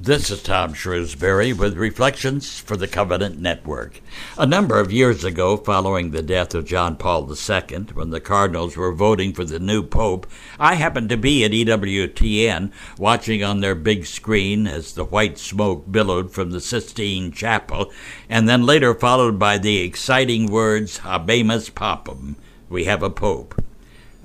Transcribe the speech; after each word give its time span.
This 0.00 0.30
is 0.30 0.44
Tom 0.44 0.74
Shrewsbury 0.74 1.52
with 1.52 1.76
Reflections 1.76 2.60
for 2.60 2.76
the 2.76 2.86
Covenant 2.86 3.40
Network. 3.40 4.00
A 4.38 4.46
number 4.46 4.78
of 4.78 4.92
years 4.92 5.24
ago, 5.24 5.56
following 5.56 6.12
the 6.12 6.22
death 6.22 6.54
of 6.54 6.66
John 6.66 6.94
Paul 6.94 7.28
II, 7.28 7.78
when 7.94 8.10
the 8.10 8.20
Cardinals 8.20 8.76
were 8.76 8.92
voting 8.92 9.32
for 9.32 9.44
the 9.44 9.58
new 9.58 9.82
Pope, 9.82 10.28
I 10.56 10.76
happened 10.76 11.08
to 11.08 11.16
be 11.16 11.44
at 11.44 11.50
EWTN 11.50 12.70
watching 12.96 13.42
on 13.42 13.58
their 13.58 13.74
big 13.74 14.06
screen 14.06 14.68
as 14.68 14.92
the 14.92 15.04
white 15.04 15.36
smoke 15.36 15.90
billowed 15.90 16.30
from 16.30 16.52
the 16.52 16.60
Sistine 16.60 17.32
Chapel, 17.32 17.90
and 18.28 18.48
then 18.48 18.64
later 18.64 18.94
followed 18.94 19.36
by 19.36 19.58
the 19.58 19.78
exciting 19.78 20.46
words, 20.46 21.00
Habemus 21.00 21.70
Papam, 21.70 22.36
we 22.68 22.84
have 22.84 23.02
a 23.02 23.10
Pope. 23.10 23.60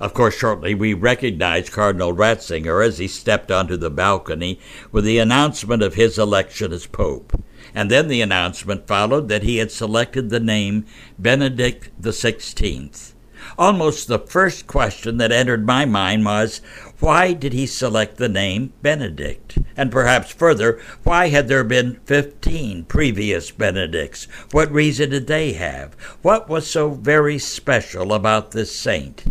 Of 0.00 0.12
course, 0.12 0.34
shortly 0.34 0.74
we 0.74 0.92
recognized 0.92 1.70
Cardinal 1.70 2.12
Ratzinger 2.12 2.84
as 2.84 2.98
he 2.98 3.06
stepped 3.06 3.52
onto 3.52 3.76
the 3.76 3.90
balcony 3.90 4.58
with 4.90 5.04
the 5.04 5.18
announcement 5.18 5.84
of 5.84 5.94
his 5.94 6.18
election 6.18 6.72
as 6.72 6.86
Pope. 6.86 7.40
And 7.76 7.90
then 7.90 8.08
the 8.08 8.20
announcement 8.20 8.88
followed 8.88 9.28
that 9.28 9.44
he 9.44 9.58
had 9.58 9.70
selected 9.70 10.30
the 10.30 10.40
name 10.40 10.84
Benedict 11.16 11.90
XVI. 12.02 13.12
Almost 13.56 14.08
the 14.08 14.18
first 14.18 14.66
question 14.66 15.18
that 15.18 15.30
entered 15.30 15.64
my 15.64 15.84
mind 15.84 16.24
was, 16.24 16.60
why 16.98 17.32
did 17.32 17.52
he 17.52 17.66
select 17.66 18.16
the 18.16 18.28
name 18.28 18.72
Benedict? 18.82 19.58
And 19.76 19.92
perhaps 19.92 20.32
further, 20.32 20.80
why 21.04 21.28
had 21.28 21.46
there 21.46 21.62
been 21.62 22.00
15 22.04 22.84
previous 22.86 23.52
Benedicts? 23.52 24.24
What 24.50 24.72
reason 24.72 25.10
did 25.10 25.28
they 25.28 25.52
have? 25.52 25.94
What 26.22 26.48
was 26.48 26.66
so 26.66 26.90
very 26.90 27.38
special 27.38 28.12
about 28.12 28.50
this 28.50 28.74
saint? 28.74 29.24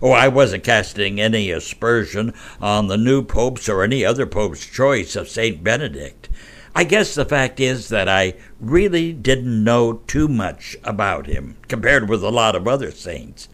Oh, 0.00 0.12
I 0.12 0.28
wasn't 0.28 0.62
casting 0.62 1.20
any 1.20 1.50
aspersion 1.50 2.32
on 2.60 2.86
the 2.86 2.96
new 2.96 3.22
pope's 3.22 3.68
or 3.68 3.82
any 3.82 4.04
other 4.04 4.26
pope's 4.26 4.64
choice 4.64 5.16
of 5.16 5.28
St. 5.28 5.64
Benedict. 5.64 6.28
I 6.74 6.84
guess 6.84 7.14
the 7.14 7.24
fact 7.24 7.58
is 7.58 7.88
that 7.88 8.08
I 8.08 8.34
really 8.60 9.12
didn't 9.12 9.64
know 9.64 9.94
too 10.06 10.28
much 10.28 10.76
about 10.84 11.26
him 11.26 11.56
compared 11.66 12.08
with 12.08 12.22
a 12.22 12.30
lot 12.30 12.54
of 12.54 12.68
other 12.68 12.92
saints. 12.92 13.48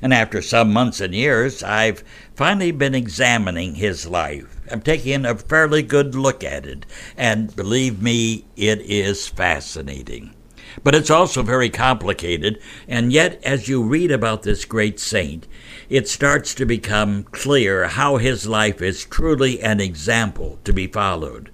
And 0.00 0.14
after 0.14 0.40
some 0.40 0.72
months 0.72 1.00
and 1.00 1.14
years, 1.14 1.62
I've 1.62 2.02
finally 2.34 2.72
been 2.72 2.94
examining 2.94 3.74
his 3.74 4.06
life. 4.06 4.60
I'm 4.70 4.80
taking 4.80 5.26
a 5.26 5.36
fairly 5.36 5.82
good 5.82 6.14
look 6.14 6.42
at 6.42 6.64
it, 6.64 6.86
and 7.16 7.54
believe 7.54 8.00
me, 8.00 8.46
it 8.56 8.80
is 8.80 9.28
fascinating. 9.28 10.34
But 10.82 10.94
it's 10.94 11.10
also 11.10 11.42
very 11.42 11.70
complicated, 11.70 12.60
and 12.88 13.12
yet, 13.12 13.40
as 13.44 13.68
you 13.68 13.82
read 13.82 14.10
about 14.10 14.42
this 14.42 14.64
great 14.64 14.98
saint, 14.98 15.46
it 15.88 16.08
starts 16.08 16.54
to 16.54 16.64
become 16.64 17.24
clear 17.24 17.88
how 17.88 18.16
his 18.16 18.46
life 18.46 18.80
is 18.80 19.04
truly 19.04 19.60
an 19.60 19.80
example 19.80 20.58
to 20.64 20.72
be 20.72 20.86
followed. 20.86 21.50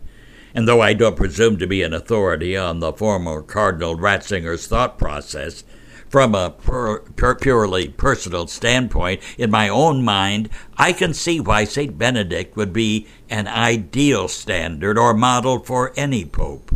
And 0.54 0.66
though 0.66 0.80
I 0.80 0.94
don't 0.94 1.16
presume 1.16 1.58
to 1.58 1.66
be 1.66 1.82
an 1.82 1.92
authority 1.92 2.56
on 2.56 2.80
the 2.80 2.92
former 2.92 3.42
Cardinal 3.42 3.96
Ratzinger's 3.96 4.66
thought 4.66 4.98
process, 4.98 5.64
from 6.08 6.34
a 6.34 6.50
pur- 6.50 7.00
pur- 7.00 7.34
purely 7.34 7.88
personal 7.88 8.46
standpoint, 8.46 9.20
in 9.36 9.50
my 9.50 9.68
own 9.68 10.02
mind, 10.02 10.48
I 10.76 10.92
can 10.92 11.12
see 11.12 11.38
why 11.40 11.64
St. 11.64 11.98
Benedict 11.98 12.56
would 12.56 12.72
be 12.72 13.06
an 13.28 13.46
ideal 13.46 14.28
standard 14.28 14.98
or 14.98 15.12
model 15.14 15.58
for 15.60 15.92
any 15.96 16.24
pope. 16.24 16.67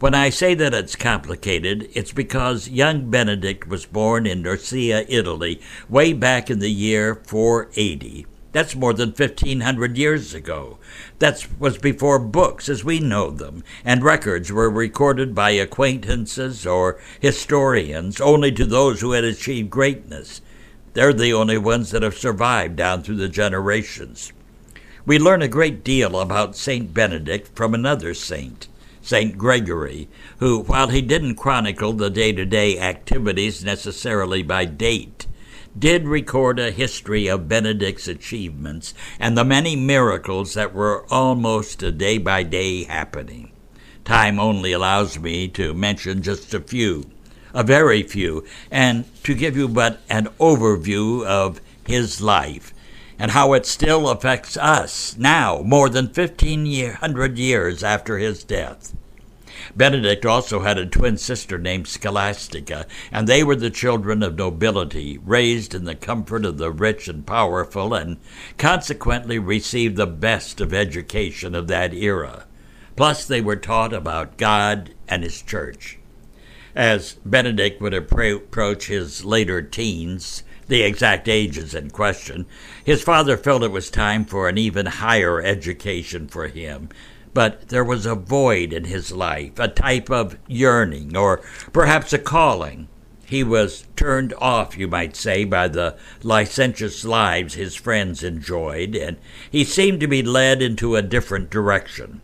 When 0.00 0.14
I 0.14 0.30
say 0.30 0.54
that 0.54 0.72
it's 0.72 0.96
complicated, 0.96 1.90
it's 1.92 2.10
because 2.10 2.70
young 2.70 3.10
Benedict 3.10 3.68
was 3.68 3.84
born 3.84 4.26
in 4.26 4.40
Nursia, 4.40 5.04
Italy, 5.14 5.60
way 5.90 6.14
back 6.14 6.48
in 6.48 6.58
the 6.58 6.70
year 6.70 7.16
480. 7.26 8.24
That's 8.52 8.74
more 8.74 8.94
than 8.94 9.10
1500 9.10 9.98
years 9.98 10.32
ago. 10.32 10.78
That 11.18 11.46
was 11.58 11.76
before 11.76 12.18
books 12.18 12.70
as 12.70 12.82
we 12.82 12.98
know 12.98 13.28
them, 13.30 13.62
and 13.84 14.02
records 14.02 14.50
were 14.50 14.70
recorded 14.70 15.34
by 15.34 15.50
acquaintances 15.50 16.66
or 16.66 16.98
historians 17.20 18.22
only 18.22 18.52
to 18.52 18.64
those 18.64 19.02
who 19.02 19.12
had 19.12 19.24
achieved 19.24 19.68
greatness. 19.68 20.40
They're 20.94 21.12
the 21.12 21.34
only 21.34 21.58
ones 21.58 21.90
that 21.90 22.02
have 22.02 22.16
survived 22.16 22.74
down 22.74 23.02
through 23.02 23.16
the 23.16 23.28
generations. 23.28 24.32
We 25.04 25.18
learn 25.18 25.42
a 25.42 25.46
great 25.46 25.84
deal 25.84 26.18
about 26.18 26.56
Saint 26.56 26.94
Benedict 26.94 27.54
from 27.54 27.74
another 27.74 28.14
saint. 28.14 28.66
St. 29.10 29.36
Gregory, 29.36 30.08
who, 30.38 30.60
while 30.60 30.86
he 30.86 31.02
didn't 31.02 31.34
chronicle 31.34 31.92
the 31.92 32.10
day 32.10 32.30
to 32.30 32.44
day 32.44 32.78
activities 32.78 33.64
necessarily 33.64 34.40
by 34.40 34.64
date, 34.64 35.26
did 35.76 36.06
record 36.06 36.60
a 36.60 36.70
history 36.70 37.26
of 37.26 37.48
Benedict's 37.48 38.06
achievements 38.06 38.94
and 39.18 39.36
the 39.36 39.44
many 39.44 39.74
miracles 39.74 40.54
that 40.54 40.72
were 40.72 41.06
almost 41.10 41.82
a 41.82 41.90
day 41.90 42.18
by 42.18 42.44
day 42.44 42.84
happening. 42.84 43.50
Time 44.04 44.38
only 44.38 44.70
allows 44.70 45.18
me 45.18 45.48
to 45.48 45.74
mention 45.74 46.22
just 46.22 46.54
a 46.54 46.60
few, 46.60 47.10
a 47.52 47.64
very 47.64 48.04
few, 48.04 48.46
and 48.70 49.06
to 49.24 49.34
give 49.34 49.56
you 49.56 49.66
but 49.66 49.98
an 50.08 50.26
overview 50.38 51.26
of 51.26 51.60
his 51.84 52.20
life 52.20 52.72
and 53.18 53.32
how 53.32 53.54
it 53.54 53.66
still 53.66 54.08
affects 54.08 54.56
us 54.56 55.16
now, 55.18 55.62
more 55.64 55.88
than 55.88 56.06
1500 56.06 57.38
years 57.38 57.82
after 57.82 58.16
his 58.16 58.44
death. 58.44 58.94
Benedict 59.76 60.24
also 60.26 60.60
had 60.60 60.78
a 60.78 60.86
twin 60.86 61.16
sister 61.16 61.58
named 61.58 61.86
Scholastica, 61.86 62.86
and 63.12 63.26
they 63.26 63.42
were 63.42 63.56
the 63.56 63.70
children 63.70 64.22
of 64.22 64.36
nobility, 64.36 65.18
raised 65.18 65.74
in 65.74 65.84
the 65.84 65.94
comfort 65.94 66.44
of 66.44 66.58
the 66.58 66.70
rich 66.70 67.08
and 67.08 67.26
powerful, 67.26 67.94
and 67.94 68.18
consequently 68.58 69.38
received 69.38 69.96
the 69.96 70.06
best 70.06 70.60
of 70.60 70.72
education 70.72 71.54
of 71.54 71.68
that 71.68 71.94
era. 71.94 72.46
Plus, 72.96 73.24
they 73.26 73.40
were 73.40 73.56
taught 73.56 73.92
about 73.92 74.36
God 74.36 74.94
and 75.08 75.22
His 75.22 75.42
church. 75.42 75.98
As 76.74 77.14
Benedict 77.24 77.80
would 77.80 77.94
approach 77.94 78.86
his 78.86 79.24
later 79.24 79.60
teens, 79.60 80.44
the 80.68 80.82
exact 80.82 81.28
ages 81.28 81.74
in 81.74 81.90
question, 81.90 82.46
his 82.84 83.02
father 83.02 83.36
felt 83.36 83.64
it 83.64 83.72
was 83.72 83.90
time 83.90 84.24
for 84.24 84.48
an 84.48 84.56
even 84.56 84.86
higher 84.86 85.42
education 85.42 86.28
for 86.28 86.46
him. 86.46 86.88
But 87.32 87.68
there 87.68 87.84
was 87.84 88.06
a 88.06 88.14
void 88.14 88.72
in 88.72 88.84
his 88.84 89.12
life, 89.12 89.58
a 89.58 89.68
type 89.68 90.10
of 90.10 90.36
yearning, 90.48 91.16
or 91.16 91.40
perhaps 91.72 92.12
a 92.12 92.18
calling. 92.18 92.88
He 93.24 93.44
was 93.44 93.84
turned 93.94 94.34
off, 94.38 94.76
you 94.76 94.88
might 94.88 95.14
say, 95.14 95.44
by 95.44 95.68
the 95.68 95.96
licentious 96.24 97.04
lives 97.04 97.54
his 97.54 97.76
friends 97.76 98.24
enjoyed, 98.24 98.96
and 98.96 99.18
he 99.48 99.62
seemed 99.62 100.00
to 100.00 100.08
be 100.08 100.22
led 100.22 100.60
into 100.60 100.96
a 100.96 101.02
different 101.02 101.48
direction. 101.50 102.22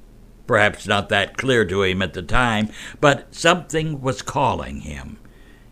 Perhaps 0.48 0.86
not 0.88 1.08
that 1.10 1.36
clear 1.36 1.64
to 1.64 1.82
him 1.84 2.02
at 2.02 2.12
the 2.12 2.22
time, 2.22 2.70
but 3.00 3.32
something 3.32 4.00
was 4.00 4.22
calling 4.22 4.80
him. 4.80 5.18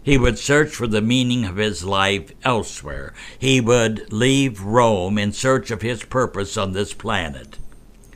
He 0.04 0.18
would 0.18 0.38
search 0.38 0.74
for 0.74 0.86
the 0.86 1.00
meaning 1.00 1.44
of 1.44 1.56
his 1.56 1.82
life 1.82 2.30
elsewhere. 2.44 3.14
He 3.38 3.60
would 3.60 4.12
leave 4.12 4.60
Rome 4.60 5.18
in 5.18 5.32
search 5.32 5.70
of 5.70 5.82
his 5.82 6.04
purpose 6.04 6.56
on 6.56 6.72
this 6.72 6.92
planet. 6.92 7.58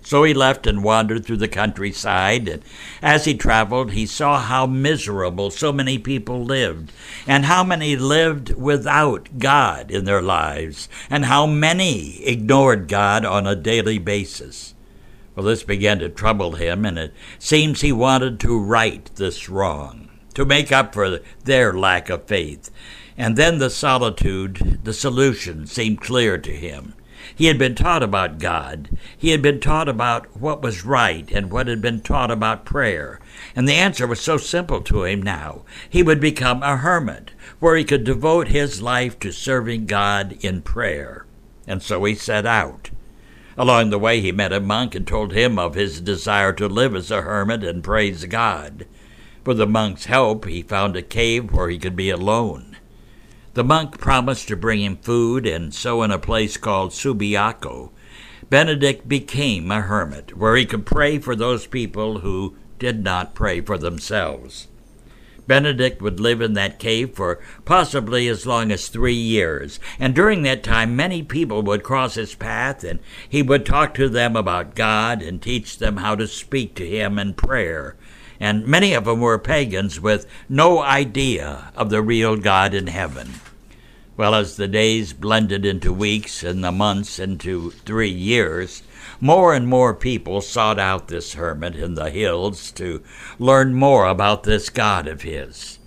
So 0.09 0.25
he 0.25 0.33
left 0.33 0.67
and 0.67 0.83
wandered 0.83 1.27
through 1.27 1.37
the 1.37 1.49
countryside, 1.49 2.49
and 2.49 2.63
as 3.03 3.27
he 3.27 3.35
traveled, 3.35 3.93
he 3.93 4.07
saw 4.07 4.41
how 4.41 4.65
miserable 4.65 5.51
so 5.51 5.71
many 5.71 5.99
people 5.99 6.43
lived, 6.43 6.93
and 7.27 7.45
how 7.45 7.63
many 7.63 7.95
lived 7.95 8.55
without 8.55 9.39
God 9.39 9.91
in 9.91 10.07
their 10.07 10.23
lives, 10.23 10.89
and 11.11 11.27
how 11.27 11.45
many 11.45 12.25
ignored 12.25 12.89
God 12.89 13.27
on 13.27 13.47
a 13.47 13.55
daily 13.55 13.99
basis. 13.99 14.75
Well, 15.37 15.45
this 15.45 15.63
began 15.63 15.99
to 15.99 16.09
trouble 16.09 16.53
him, 16.53 16.87
and 16.87 16.99
it 16.99 17.13
seems 17.39 17.83
he 17.83 17.93
wanted 17.93 18.41
to 18.41 18.59
right 18.59 19.11
this 19.17 19.51
wrong 19.51 20.09
to 20.33 20.47
make 20.47 20.73
up 20.73 20.95
for 20.95 21.21
their 21.45 21.75
lack 21.75 22.09
of 22.09 22.25
faith. 22.25 22.71
And 23.19 23.37
then 23.37 23.59
the 23.59 23.69
solitude, 23.69 24.81
the 24.85 24.95
solution, 24.95 25.67
seemed 25.67 26.01
clear 26.01 26.39
to 26.39 26.51
him. 26.51 26.95
He 27.35 27.47
had 27.47 27.59
been 27.59 27.75
taught 27.75 28.03
about 28.03 28.39
God. 28.39 28.91
He 29.17 29.31
had 29.31 29.43
been 29.43 29.61
taught 29.61 29.89
about 29.89 30.37
what 30.37 30.63
was 30.63 30.85
right 30.85 31.31
and 31.31 31.51
what 31.51 31.67
had 31.67 31.81
been 31.81 32.01
taught 32.01 32.31
about 32.31 32.65
prayer. 32.65 33.21
And 33.55 33.69
the 33.69 33.75
answer 33.75 34.07
was 34.07 34.21
so 34.21 34.37
simple 34.37 34.81
to 34.83 35.05
him 35.05 35.23
now. 35.23 35.65
He 35.89 36.03
would 36.03 36.21
become 36.21 36.63
a 36.63 36.77
hermit, 36.77 37.33
where 37.61 37.77
he 37.77 37.85
could 37.85 38.05
devote 38.05 38.49
his 38.49 38.83
life 38.83 39.19
to 39.21 39.33
serving 39.33 39.87
God 39.87 40.37
in 40.41 40.63
prayer. 40.63 41.27
And 41.67 41.83
so 41.83 42.05
he 42.05 42.15
set 42.15 42.47
out. 42.47 42.91
Along 43.57 43.91
the 43.91 43.99
way, 43.99 44.21
he 44.21 44.31
met 44.31 44.53
a 44.53 44.61
monk 44.61 44.95
and 44.95 45.07
told 45.07 45.33
him 45.33 45.59
of 45.59 45.75
his 45.75 46.01
desire 46.01 46.53
to 46.53 46.69
live 46.69 46.95
as 46.95 47.11
a 47.11 47.23
hermit 47.23 47.65
and 47.65 47.83
praise 47.83 48.25
God. 48.27 48.87
With 49.45 49.59
the 49.59 49.67
monk's 49.67 50.05
help, 50.05 50.45
he 50.45 50.63
found 50.63 50.95
a 50.95 51.03
cave 51.03 51.53
where 51.53 51.69
he 51.69 51.79
could 51.79 51.97
be 51.97 52.11
alone. 52.11 52.68
The 53.59 53.65
monk 53.65 53.99
promised 53.99 54.47
to 54.47 54.57
bring 54.57 54.83
him 54.83 54.99
food, 54.99 55.45
and 55.45 55.75
so, 55.75 56.05
in 56.05 56.13
a 56.13 56.19
place 56.21 56.57
called 56.57 56.93
Subiaco, 56.93 57.91
Benedict 58.49 59.09
became 59.09 59.73
a 59.73 59.81
hermit, 59.81 60.37
where 60.37 60.55
he 60.55 60.65
could 60.65 60.87
pray 60.87 61.19
for 61.19 61.35
those 61.35 61.67
people 61.67 62.21
who 62.21 62.55
did 62.79 63.03
not 63.03 63.35
pray 63.35 63.61
for 63.61 63.77
themselves. 63.77 64.69
Benedict 65.49 66.01
would 66.01 66.21
live 66.21 66.41
in 66.41 66.53
that 66.53 66.79
cave 66.79 67.17
for 67.17 67.41
possibly 67.65 68.29
as 68.29 68.47
long 68.47 68.71
as 68.71 68.87
three 68.87 69.13
years, 69.13 69.81
and 69.99 70.15
during 70.15 70.45
that 70.45 70.63
time 70.63 70.95
many 70.95 71.25
people 71.25 71.61
would 71.63 71.83
cross 71.83 72.15
his 72.15 72.37
path, 72.37 72.85
and 72.85 73.01
he 73.29 73.43
would 73.43 73.67
talk 73.67 73.93
to 73.95 74.09
them 74.09 74.37
about 74.37 74.77
God 74.77 75.21
and 75.21 75.43
teach 75.43 75.79
them 75.79 75.97
how 75.97 76.15
to 76.15 76.29
speak 76.29 76.77
to 76.77 76.87
him 76.87 77.19
in 77.19 77.35
prayer. 77.35 77.97
And 78.41 78.67
many 78.67 78.95
of 78.95 79.05
them 79.05 79.21
were 79.21 79.39
pagans 79.39 80.01
with 80.01 80.27
no 80.49 80.81
idea 80.81 81.73
of 81.75 81.91
the 81.91 82.03
real 82.03 82.37
God 82.37 82.75
in 82.75 82.87
heaven. 82.87 83.35
Well, 84.17 84.35
as 84.35 84.57
the 84.57 84.69
days 84.69 85.13
blended 85.13 85.65
into 85.65 85.93
weeks 85.93 86.43
and 86.43 86.63
the 86.63 86.73
months 86.73 87.19
into 87.19 87.71
three 87.71 88.11
years, 88.11 88.83
more 89.21 89.55
and 89.55 89.67
more 89.67 89.95
people 89.95 90.41
sought 90.41 90.79
out 90.79 91.09
this 91.09 91.35
hermit 91.35 91.77
in 91.77 91.95
the 91.95 92.11
hills 92.11 92.73
to 92.73 93.03
learn 93.39 93.75
more 93.75 94.07
about 94.07 94.43
this 94.43 94.71
God 94.71 95.07
of 95.07 95.23
his. 95.23 95.79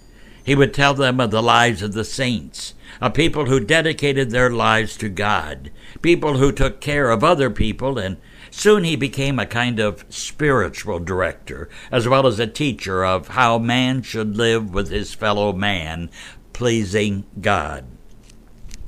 He 0.43 0.55
would 0.55 0.73
tell 0.73 0.93
them 0.93 1.19
of 1.19 1.31
the 1.31 1.43
lives 1.43 1.81
of 1.81 1.93
the 1.93 2.03
saints, 2.03 2.73
of 2.99 3.13
people 3.13 3.45
who 3.45 3.59
dedicated 3.59 4.31
their 4.31 4.49
lives 4.49 4.97
to 4.97 5.09
God, 5.09 5.69
people 6.01 6.37
who 6.37 6.51
took 6.51 6.81
care 6.81 7.09
of 7.09 7.23
other 7.23 7.49
people, 7.49 7.97
and 7.97 8.17
soon 8.51 8.83
he 8.83 8.95
became 8.95 9.39
a 9.39 9.45
kind 9.47 9.79
of 9.79 10.05
spiritual 10.09 10.99
director, 10.99 11.67
as 11.91 12.07
well 12.07 12.27
as 12.27 12.39
a 12.39 12.45
teacher 12.45 13.03
of 13.03 13.29
how 13.29 13.57
man 13.57 14.03
should 14.03 14.37
live 14.37 14.71
with 14.71 14.91
his 14.91 15.15
fellow 15.15 15.51
man, 15.51 16.11
pleasing 16.53 17.25
God 17.39 17.85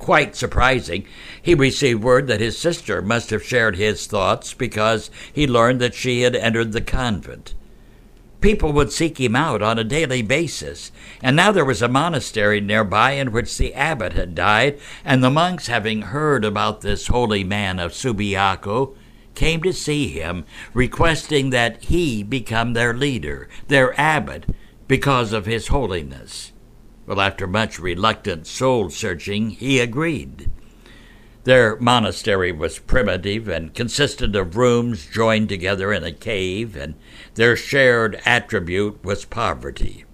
quite 0.04 0.36
surprising. 0.36 1.06
He 1.40 1.54
received 1.54 2.02
word 2.02 2.26
that 2.26 2.40
his 2.40 2.58
sister 2.58 3.00
must 3.00 3.30
have 3.30 3.42
shared 3.42 3.76
his 3.76 4.06
thoughts 4.06 4.52
because 4.52 5.10
he 5.32 5.46
learned 5.46 5.80
that 5.80 5.94
she 5.94 6.20
had 6.20 6.36
entered 6.36 6.72
the 6.72 6.82
convent. 6.82 7.54
People 8.42 8.74
would 8.74 8.92
seek 8.92 9.18
him 9.18 9.34
out 9.34 9.62
on 9.62 9.78
a 9.78 9.84
daily 9.84 10.20
basis, 10.20 10.92
and 11.22 11.34
now 11.34 11.50
there 11.50 11.64
was 11.64 11.80
a 11.80 11.88
monastery 11.88 12.60
nearby 12.60 13.12
in 13.12 13.32
which 13.32 13.56
the 13.56 13.72
abbot 13.72 14.12
had 14.12 14.34
died, 14.34 14.78
and 15.06 15.24
the 15.24 15.30
monks, 15.30 15.68
having 15.68 16.02
heard 16.02 16.44
about 16.44 16.82
this 16.82 17.06
holy 17.06 17.42
man 17.42 17.78
of 17.78 17.92
Subiaco, 17.92 18.94
came 19.34 19.62
to 19.62 19.72
see 19.72 20.08
him, 20.08 20.44
requesting 20.72 21.50
that 21.50 21.84
he 21.84 22.22
become 22.22 22.72
their 22.72 22.94
leader, 22.94 23.48
their 23.68 23.98
abbot, 23.98 24.46
because 24.88 25.32
of 25.32 25.46
his 25.46 25.68
holiness. 25.68 26.52
Well, 27.06 27.20
after 27.20 27.46
much 27.46 27.78
reluctant 27.78 28.46
soul 28.46 28.90
searching, 28.90 29.50
he 29.50 29.78
agreed. 29.78 30.50
Their 31.44 31.76
monastery 31.76 32.52
was 32.52 32.78
primitive 32.78 33.48
and 33.48 33.74
consisted 33.74 34.34
of 34.34 34.56
rooms 34.56 35.06
joined 35.06 35.50
together 35.50 35.92
in 35.92 36.02
a 36.02 36.12
cave, 36.12 36.74
and 36.74 36.94
their 37.34 37.54
shared 37.54 38.20
attribute 38.24 39.04
was 39.04 39.26
poverty. 39.26 40.06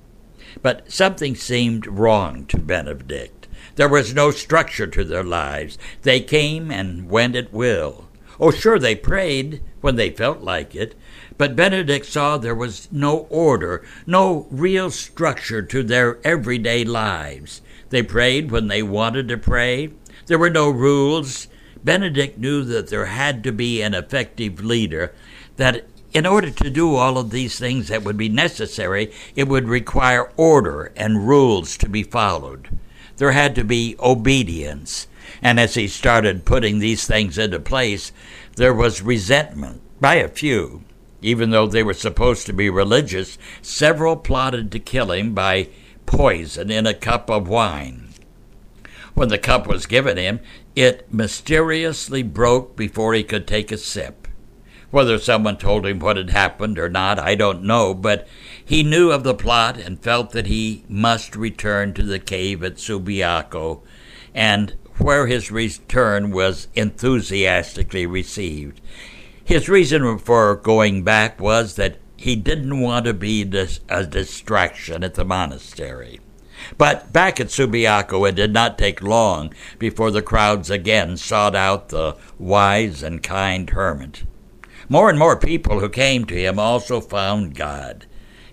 But 0.61 0.91
something 0.91 1.37
seemed 1.37 1.87
wrong 1.87 2.47
to 2.47 2.59
Benedict. 2.59 3.47
There 3.77 3.89
was 3.89 4.13
no 4.13 4.33
structure 4.33 4.89
to 4.89 5.05
their 5.05 5.23
lives. 5.23 5.79
They 6.03 6.21
came 6.21 6.73
and 6.73 7.09
went 7.09 7.37
at 7.37 7.53
will. 7.53 8.09
Oh, 8.41 8.51
sure, 8.51 8.79
they 8.79 8.95
prayed 8.95 9.61
when 9.83 9.97
they 9.97 10.09
felt 10.09 10.41
like 10.41 10.75
it, 10.75 10.95
but 11.37 11.55
Benedict 11.55 12.07
saw 12.07 12.39
there 12.39 12.55
was 12.55 12.89
no 12.91 13.27
order, 13.29 13.85
no 14.07 14.47
real 14.51 14.91
structure 14.91 15.61
to 15.61 15.83
their 15.83 16.19
everyday 16.25 16.83
lives. 16.83 17.61
They 17.91 18.03
prayed 18.03 18.51
when 18.51 18.69
they 18.69 18.83
wanted 18.83 19.29
to 19.29 19.37
pray. 19.37 19.91
There 20.25 20.39
were 20.39 20.49
no 20.49 20.71
rules. 20.71 21.49
Benedict 21.85 22.39
knew 22.39 22.65
that 22.65 22.89
there 22.89 23.07
had 23.07 23.45
to 23.45 23.53
be 23.53 23.83
an 23.83 23.93
effective 23.93 24.65
leader, 24.65 25.13
that 25.57 25.85
in 26.15 26.25
order 26.25 26.51
to 26.51 26.71
do 26.71 26.95
all 26.95 27.19
of 27.19 27.31
these 27.31 27.59
things 27.59 27.89
that 27.89 28.05
would 28.05 28.17
be 28.17 28.31
necessary, 28.31 29.13
it 29.37 29.49
would 29.49 29.69
require 29.69 30.33
order 30.39 30.93
and 30.97 31.29
rules 31.29 31.77
to 31.77 31.89
be 31.91 32.03
followed. 32.03 32.69
There 33.19 33.33
had 33.33 33.55
to 33.57 33.65
be 33.65 33.97
obedience. 34.01 35.09
And 35.43 35.59
as 35.61 35.75
he 35.75 35.89
started 35.89 36.45
putting 36.45 36.79
these 36.79 37.07
things 37.07 37.39
into 37.39 37.61
place, 37.61 38.13
there 38.57 38.75
was 38.75 39.03
resentment 39.03 39.81
by 40.01 40.17
a 40.17 40.29
few. 40.29 40.83
Even 41.23 41.51
though 41.51 41.67
they 41.67 41.83
were 41.83 41.95
supposed 41.95 42.47
to 42.47 42.53
be 42.53 42.71
religious, 42.71 43.37
several 43.61 44.17
plotted 44.17 44.73
to 44.73 44.79
kill 44.79 45.13
him 45.13 45.35
by 45.35 45.69
poison 46.07 46.71
in 46.71 46.87
a 46.87 46.95
cup 46.95 47.29
of 47.31 47.49
wine. 47.49 48.09
When 49.15 49.29
the 49.29 49.39
cup 49.39 49.67
was 49.67 49.87
given 49.87 50.17
him, 50.17 50.41
it 50.75 51.13
mysteriously 51.13 52.23
broke 52.23 52.77
before 52.77 53.13
he 53.13 53.23
could 53.23 53.47
take 53.47 53.71
a 53.71 53.77
sip. 53.77 54.29
Whether 54.91 55.19
someone 55.19 55.57
told 55.57 55.87
him 55.87 56.01
what 56.01 56.17
had 56.17 56.31
happened 56.31 56.79
or 56.79 56.89
not, 56.89 57.19
I 57.19 57.35
don't 57.35 57.63
know, 57.63 57.95
but 57.95 58.27
he 58.65 58.83
knew 58.83 59.13
of 59.13 59.23
the 59.23 59.35
plot 59.35 59.77
and 59.77 60.03
felt 60.03 60.31
that 60.31 60.47
he 60.47 60.85
must 60.89 61.37
return 61.37 61.95
to 61.95 62.03
the 62.03 62.19
cave 62.19 62.65
at 62.65 62.77
Subiaco, 62.77 63.83
and 64.35 64.75
where 65.01 65.27
his 65.27 65.51
return 65.51 66.31
was 66.31 66.69
enthusiastically 66.75 68.07
received. 68.07 68.81
His 69.43 69.69
reason 69.69 70.19
for 70.19 70.55
going 70.57 71.03
back 71.03 71.41
was 71.41 71.77
that 71.77 71.99
he 72.17 72.37
didn't 72.37 72.81
want 72.81 73.07
to 73.07 73.15
be 73.15 73.43
a 73.89 74.05
distraction 74.05 75.03
at 75.03 75.15
the 75.15 75.25
monastery. 75.25 76.21
But 76.77 77.13
back 77.13 77.41
at 77.41 77.49
Subiaco, 77.49 78.29
it 78.29 78.35
did 78.35 78.53
not 78.53 78.77
take 78.77 79.03
long 79.03 79.55
before 79.79 80.11
the 80.11 80.23
crowds 80.23 80.69
again 80.69 81.17
sought 81.17 81.57
out 81.57 81.89
the 81.89 82.17
wise 82.39 83.03
and 83.03 83.23
kind 83.23 83.71
hermit. 83.71 84.25
More 84.89 85.09
and 85.09 85.19
more 85.19 85.37
people 85.39 85.81
who 85.81 85.89
came 85.89 86.27
to 86.27 86.35
him 86.35 86.59
also 86.59 87.01
found 87.01 87.55
God. 87.55 88.07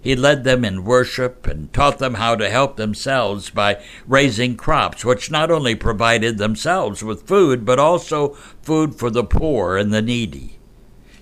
He 0.08 0.16
led 0.16 0.46
them 0.46 0.64
in 0.64 0.86
worship 0.86 1.48
and 1.48 1.74
taught 1.74 1.98
them 1.98 2.14
how 2.14 2.36
to 2.38 2.50
help 2.50 2.78
themselves 2.78 3.50
by 3.50 3.84
raising 4.08 4.56
crops, 4.56 5.04
which 5.04 5.30
not 5.30 5.52
only 5.52 5.76
provided 5.76 6.38
themselves 6.38 7.04
with 7.04 7.28
food, 7.28 7.66
but 7.66 7.78
also 7.78 8.30
food 8.62 8.96
for 8.96 9.10
the 9.10 9.26
poor 9.26 9.76
and 9.76 9.94
the 9.94 10.02
needy. 10.02 10.60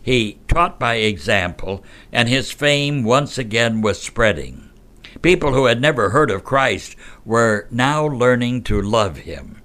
He 0.04 0.38
taught 0.48 0.80
by 0.80 0.98
example, 0.98 1.84
and 2.12 2.30
his 2.30 2.52
fame 2.52 3.04
once 3.04 3.40
again 3.40 3.82
was 3.82 4.00
spreading. 4.00 4.70
People 5.24 5.56
who 5.56 5.66
had 5.66 5.82
never 5.82 6.12
heard 6.12 6.30
of 6.30 6.44
Christ 6.44 6.96
were 7.26 7.68
now 7.72 8.06
learning 8.06 8.66
to 8.66 8.80
love 8.80 9.18
him. 9.18 9.64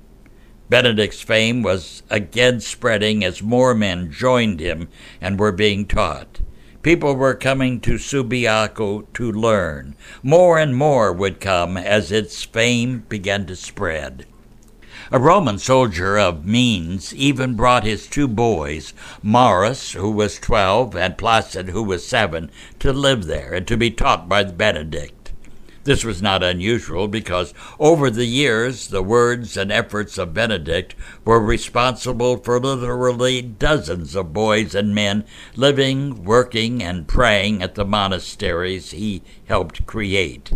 Benedict's 0.70 1.20
fame 1.20 1.61
was 1.62 2.02
again 2.08 2.61
spreading 2.61 3.22
as 3.22 3.43
more 3.43 3.75
men 3.75 4.11
joined 4.11 4.61
him 4.61 4.88
and 5.20 5.38
were 5.38 5.52
being 5.52 5.84
taught. 5.84 6.39
People 6.82 7.15
were 7.15 7.35
coming 7.35 7.79
to 7.81 7.99
Subiaco 7.99 9.05
to 9.12 9.31
learn. 9.31 9.97
More 10.23 10.59
and 10.59 10.75
more 10.75 11.12
would 11.12 11.38
come 11.38 11.77
as 11.77 12.11
its 12.11 12.43
fame 12.43 13.05
began 13.09 13.44
to 13.47 13.56
spread. 13.56 14.25
A 15.12 15.19
Roman 15.19 15.59
soldier 15.59 16.17
of 16.17 16.47
means 16.47 17.15
even 17.15 17.55
brought 17.55 17.85
his 17.85 18.06
two 18.06 18.29
boys, 18.29 18.94
Maurus, 19.23 19.93
who 19.93 20.11
was 20.11 20.38
twelve, 20.38 20.97
and 20.97 21.19
Placid, 21.19 21.69
who 21.69 21.82
was 21.82 22.06
seven, 22.06 22.50
to 22.79 22.94
live 22.94 23.27
there 23.27 23.53
and 23.53 23.67
to 23.67 23.77
be 23.77 23.91
taught 23.91 24.27
by 24.27 24.44
Benedict. 24.44 25.19
This 25.84 26.05
was 26.05 26.20
not 26.20 26.43
unusual 26.43 27.08
because 27.08 27.55
over 27.79 28.10
the 28.10 28.27
years 28.27 28.89
the 28.89 29.03
words 29.03 29.56
and 29.56 29.72
efforts 29.72 30.19
of 30.19 30.34
Benedict 30.34 30.94
were 31.25 31.41
responsible 31.41 32.37
for 32.37 32.60
literally 32.60 33.41
dozens 33.41 34.15
of 34.15 34.34
boys 34.34 34.75
and 34.75 34.94
men 34.94 35.25
living, 35.56 36.22
working, 36.25 36.82
and 36.82 37.08
praying 37.08 37.63
at 37.63 37.77
the 37.77 37.87
monasteries 37.87 38.91
he 38.91 39.22
helped 39.46 39.87
create. 39.87 40.53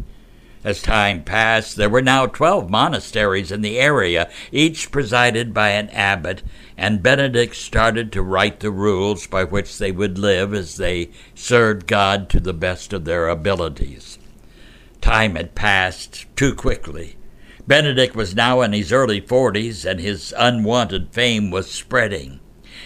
As 0.63 0.83
time 0.83 1.25
passed, 1.25 1.77
there 1.77 1.91
were 1.91 2.03
now 2.03 2.27
twelve 2.27 2.69
monasteries 2.69 3.51
in 3.51 3.63
the 3.63 3.79
area, 3.79 4.31
each 4.53 4.91
presided 4.91 5.55
by 5.55 5.71
an 5.71 5.89
abbot, 5.91 6.43
and 6.77 7.03
Benedict 7.03 7.57
started 7.57 8.13
to 8.13 8.23
write 8.23 8.61
the 8.61 8.71
rules 8.71 9.27
by 9.27 9.45
which 9.45 9.79
they 9.79 9.93
would 9.93 10.19
live 10.19 10.53
as 10.53 10.77
they 10.77 11.11
served 11.35 11.87
God 11.87 12.29
to 12.31 12.41
the 12.41 12.55
best 12.55 12.93
of 12.93 13.05
their 13.07 13.29
abilities. 13.29 14.14
Time 15.05 15.35
had 15.35 15.55
passed 15.55 16.25
too 16.35 16.55
quickly. 16.55 17.17
Benedict 17.67 18.17
was 18.17 18.35
now 18.35 18.63
in 18.63 18.73
his 18.73 18.91
early 18.91 19.21
forties, 19.21 19.85
and 19.85 20.01
his 20.01 20.33
unwanted 20.39 21.09
fame 21.13 21.51
was 21.51 21.71
spreading. 21.71 22.41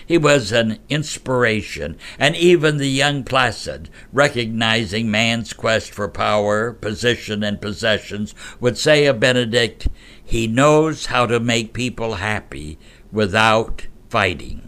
He 0.04 0.18
was 0.18 0.50
an 0.50 0.80
inspiration, 0.88 1.96
and 2.18 2.34
even 2.34 2.78
the 2.78 2.88
young 2.88 3.22
Placid, 3.22 3.88
recognizing 4.12 5.08
man's 5.08 5.52
quest 5.52 5.92
for 5.92 6.08
power, 6.08 6.72
position, 6.72 7.44
and 7.44 7.60
possessions, 7.60 8.34
would 8.58 8.76
say 8.76 9.06
of 9.06 9.20
Benedict, 9.20 9.86
he 10.20 10.48
knows 10.48 11.06
how 11.06 11.24
to 11.26 11.38
make 11.38 11.72
people 11.72 12.14
happy 12.14 12.80
without 13.12 13.86
fighting. 14.10 14.67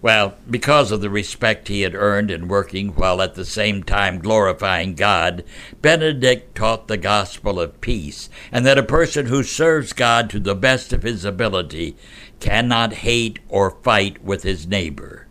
Well, 0.00 0.34
because 0.48 0.92
of 0.92 1.00
the 1.00 1.10
respect 1.10 1.66
he 1.66 1.80
had 1.80 1.96
earned 1.96 2.30
in 2.30 2.46
working 2.46 2.90
while 2.90 3.20
at 3.20 3.34
the 3.34 3.44
same 3.44 3.82
time 3.82 4.20
glorifying 4.20 4.94
God, 4.94 5.42
Benedict 5.82 6.54
taught 6.54 6.86
the 6.86 6.96
gospel 6.96 7.58
of 7.58 7.80
peace, 7.80 8.30
and 8.52 8.64
that 8.64 8.78
a 8.78 8.84
person 8.84 9.26
who 9.26 9.42
serves 9.42 9.92
God 9.92 10.30
to 10.30 10.38
the 10.38 10.54
best 10.54 10.92
of 10.92 11.02
his 11.02 11.24
ability 11.24 11.96
cannot 12.38 12.92
hate 12.92 13.40
or 13.48 13.72
fight 13.82 14.22
with 14.22 14.44
his 14.44 14.68
neighbor. 14.68 15.26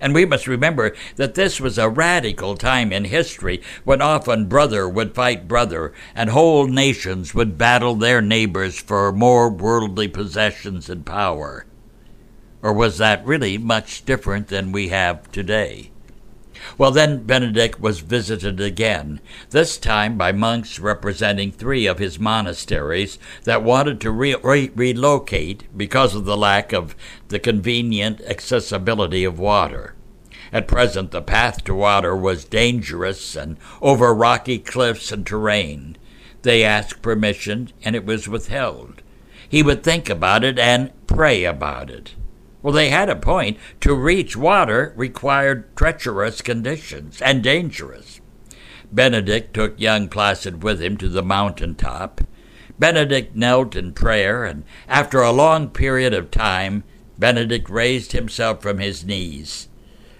And 0.00 0.14
we 0.14 0.24
must 0.24 0.46
remember 0.46 0.94
that 1.16 1.34
this 1.34 1.60
was 1.60 1.76
a 1.76 1.88
radical 1.88 2.56
time 2.56 2.92
in 2.92 3.06
history 3.06 3.60
when 3.82 4.00
often 4.00 4.46
brother 4.46 4.88
would 4.88 5.16
fight 5.16 5.48
brother 5.48 5.92
and 6.14 6.30
whole 6.30 6.68
nations 6.68 7.34
would 7.34 7.58
battle 7.58 7.96
their 7.96 8.20
neighbors 8.20 8.78
for 8.78 9.10
more 9.10 9.48
worldly 9.48 10.06
possessions 10.06 10.88
and 10.88 11.04
power. 11.04 11.66
Or 12.62 12.72
was 12.72 12.98
that 12.98 13.26
really 13.26 13.58
much 13.58 14.04
different 14.04 14.48
than 14.48 14.72
we 14.72 14.88
have 14.88 15.30
today? 15.32 15.90
Well, 16.78 16.92
then 16.92 17.24
Benedict 17.24 17.80
was 17.80 18.00
visited 18.00 18.60
again, 18.60 19.20
this 19.50 19.76
time 19.76 20.16
by 20.16 20.30
monks 20.30 20.78
representing 20.78 21.50
three 21.50 21.86
of 21.86 21.98
his 21.98 22.20
monasteries 22.20 23.18
that 23.42 23.64
wanted 23.64 24.00
to 24.00 24.12
re- 24.12 24.36
re- 24.36 24.70
relocate 24.74 25.64
because 25.76 26.14
of 26.14 26.24
the 26.24 26.36
lack 26.36 26.72
of 26.72 26.94
the 27.28 27.40
convenient 27.40 28.20
accessibility 28.20 29.24
of 29.24 29.40
water. 29.40 29.94
At 30.52 30.68
present, 30.68 31.10
the 31.10 31.22
path 31.22 31.64
to 31.64 31.74
water 31.74 32.14
was 32.14 32.44
dangerous 32.44 33.34
and 33.34 33.56
over 33.80 34.14
rocky 34.14 34.58
cliffs 34.58 35.10
and 35.10 35.26
terrain. 35.26 35.96
They 36.42 36.62
asked 36.62 37.02
permission, 37.02 37.70
and 37.84 37.96
it 37.96 38.04
was 38.04 38.28
withheld. 38.28 39.02
He 39.48 39.62
would 39.62 39.82
think 39.82 40.08
about 40.08 40.44
it 40.44 40.58
and 40.58 40.92
pray 41.06 41.44
about 41.44 41.90
it. 41.90 42.14
Well, 42.62 42.72
they 42.72 42.90
had 42.90 43.08
a 43.08 43.16
point. 43.16 43.58
To 43.80 43.94
reach 43.94 44.36
water 44.36 44.92
required 44.96 45.74
treacherous 45.76 46.40
conditions 46.40 47.20
and 47.20 47.42
dangerous. 47.42 48.20
Benedict 48.92 49.54
took 49.54 49.80
young 49.80 50.08
Placid 50.08 50.62
with 50.62 50.80
him 50.80 50.96
to 50.98 51.08
the 51.08 51.22
mountain 51.22 51.74
top. 51.74 52.20
Benedict 52.78 53.34
knelt 53.34 53.74
in 53.74 53.92
prayer, 53.92 54.44
and 54.44 54.64
after 54.88 55.22
a 55.22 55.32
long 55.32 55.70
period 55.70 56.14
of 56.14 56.30
time, 56.30 56.84
Benedict 57.18 57.68
raised 57.68 58.12
himself 58.12 58.62
from 58.62 58.78
his 58.78 59.04
knees. 59.04 59.68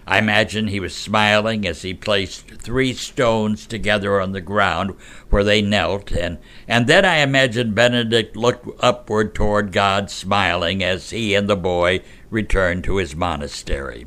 I 0.06 0.18
imagine 0.18 0.66
he 0.66 0.80
was 0.80 0.94
smiling 0.94 1.66
as 1.66 1.82
he 1.82 1.94
placed 1.94 2.48
three 2.48 2.92
stones 2.92 3.66
together 3.66 4.20
on 4.20 4.32
the 4.32 4.40
ground 4.40 4.96
where 5.30 5.44
they 5.44 5.62
knelt, 5.62 6.10
and, 6.10 6.38
and 6.66 6.88
then 6.88 7.04
I 7.04 7.18
imagine 7.18 7.72
Benedict 7.72 8.36
looked 8.36 8.68
upward 8.80 9.34
toward 9.34 9.70
God, 9.70 10.10
smiling 10.10 10.82
as 10.82 11.10
he 11.10 11.34
and 11.34 11.48
the 11.48 11.56
boy 11.56 12.00
returned 12.30 12.82
to 12.84 12.96
his 12.96 13.14
monastery. 13.14 14.06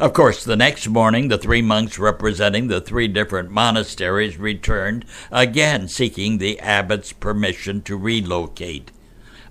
Of 0.00 0.12
course, 0.12 0.42
the 0.42 0.56
next 0.56 0.88
morning, 0.88 1.28
the 1.28 1.38
three 1.38 1.62
monks 1.62 2.00
representing 2.00 2.66
the 2.66 2.80
three 2.80 3.06
different 3.06 3.52
monasteries 3.52 4.38
returned, 4.38 5.04
again 5.30 5.86
seeking 5.86 6.38
the 6.38 6.58
abbot's 6.58 7.12
permission 7.12 7.80
to 7.82 7.96
relocate. 7.96 8.90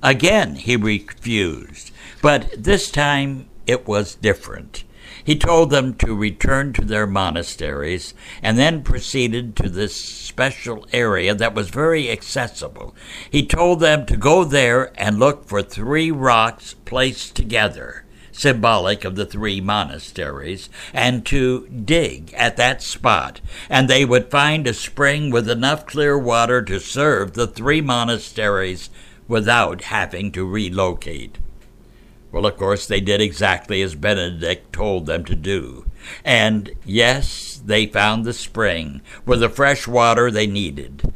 Again, 0.01 0.55
he 0.55 0.75
refused, 0.75 1.91
but 2.21 2.53
this 2.61 2.91
time 2.91 3.47
it 3.65 3.87
was 3.87 4.15
different. 4.15 4.83
He 5.23 5.37
told 5.37 5.69
them 5.69 5.93
to 5.95 6.13
return 6.15 6.73
to 6.73 6.83
their 6.83 7.07
monasteries 7.07 8.13
and 8.41 8.57
then 8.57 8.83
proceeded 8.83 9.55
to 9.55 9.69
this 9.69 9.95
special 9.95 10.85
area 10.91 11.33
that 11.33 11.55
was 11.55 11.69
very 11.69 12.11
accessible. 12.11 12.93
He 13.29 13.45
told 13.45 13.79
them 13.79 14.05
to 14.07 14.17
go 14.17 14.43
there 14.43 14.91
and 14.95 15.19
look 15.19 15.47
for 15.47 15.61
three 15.61 16.11
rocks 16.11 16.75
placed 16.85 17.35
together, 17.35 18.03
symbolic 18.33 19.05
of 19.05 19.15
the 19.15 19.25
three 19.25 19.61
monasteries, 19.61 20.69
and 20.93 21.25
to 21.27 21.67
dig 21.67 22.33
at 22.33 22.57
that 22.57 22.81
spot, 22.81 23.39
and 23.69 23.87
they 23.87 24.03
would 24.03 24.29
find 24.29 24.67
a 24.67 24.73
spring 24.73 25.31
with 25.31 25.49
enough 25.49 25.85
clear 25.85 26.17
water 26.17 26.61
to 26.63 26.79
serve 26.79 27.33
the 27.33 27.47
three 27.47 27.79
monasteries 27.79 28.89
without 29.27 29.83
having 29.83 30.31
to 30.31 30.45
relocate. 30.45 31.37
Well, 32.33 32.47
of 32.47 32.57
course, 32.57 32.87
they 32.87 32.99
did 32.99 33.21
exactly 33.21 33.83
as 33.83 33.93
Benedict 33.93 34.73
told 34.73 35.05
them 35.05 35.23
to 35.25 35.35
do. 35.35 35.85
And 36.25 36.71
yes, 36.83 37.61
they 37.63 37.85
found 37.85 38.25
the 38.25 38.33
spring 38.33 39.01
with 39.23 39.41
the 39.41 39.49
fresh 39.49 39.87
water 39.87 40.31
they 40.31 40.47
needed. 40.47 41.13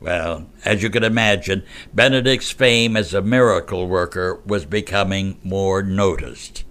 Well, 0.00 0.46
as 0.64 0.82
you 0.82 0.90
can 0.90 1.04
imagine, 1.04 1.62
Benedict's 1.94 2.50
fame 2.50 2.96
as 2.96 3.14
a 3.14 3.22
miracle 3.22 3.86
worker 3.86 4.40
was 4.44 4.64
becoming 4.64 5.38
more 5.44 5.84
noticed. 5.84 6.64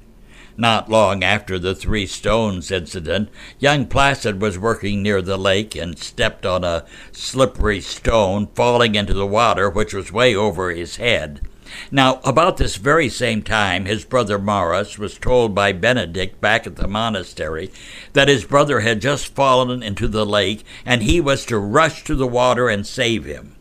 Not 0.58 0.90
long 0.90 1.24
after 1.24 1.58
the 1.58 1.74
Three 1.74 2.06
Stones 2.06 2.72
incident, 2.72 3.30
young 3.60 3.86
Placid 3.88 4.42
was 4.42 4.60
working 4.60 5.02
near 5.02 5.22
the 5.22 5.38
lake 5.38 5.74
and 5.74 5.98
stepped 5.98 6.46
on 6.46 6.66
a 6.66 6.84
slippery 7.14 7.80
stone, 7.80 8.48
falling 8.56 8.96
into 8.96 9.14
the 9.14 9.26
water, 9.26 9.70
which 9.70 9.94
was 9.94 10.12
way 10.12 10.36
over 10.36 10.72
his 10.72 10.98
head. 10.98 11.40
Now, 11.92 12.20
about 12.24 12.58
this 12.58 12.76
very 12.76 13.10
same 13.10 13.42
time, 13.42 13.86
his 13.86 14.06
brother 14.06 14.38
Maurus 14.38 14.98
was 14.98 15.18
told 15.18 15.56
by 15.56 15.72
Benedict 15.72 16.40
back 16.40 16.68
at 16.68 16.76
the 16.76 16.88
monastery 16.88 17.72
that 18.14 18.28
his 18.28 18.46
brother 18.46 18.82
had 18.82 19.02
just 19.02 19.34
fallen 19.36 19.82
into 19.82 20.08
the 20.08 20.26
lake 20.26 20.64
and 20.86 21.04
he 21.04 21.20
was 21.20 21.46
to 21.46 21.58
rush 21.58 22.04
to 22.04 22.16
the 22.16 22.28
water 22.28 22.70
and 22.70 22.86
save 22.86 23.26
him. 23.26 23.56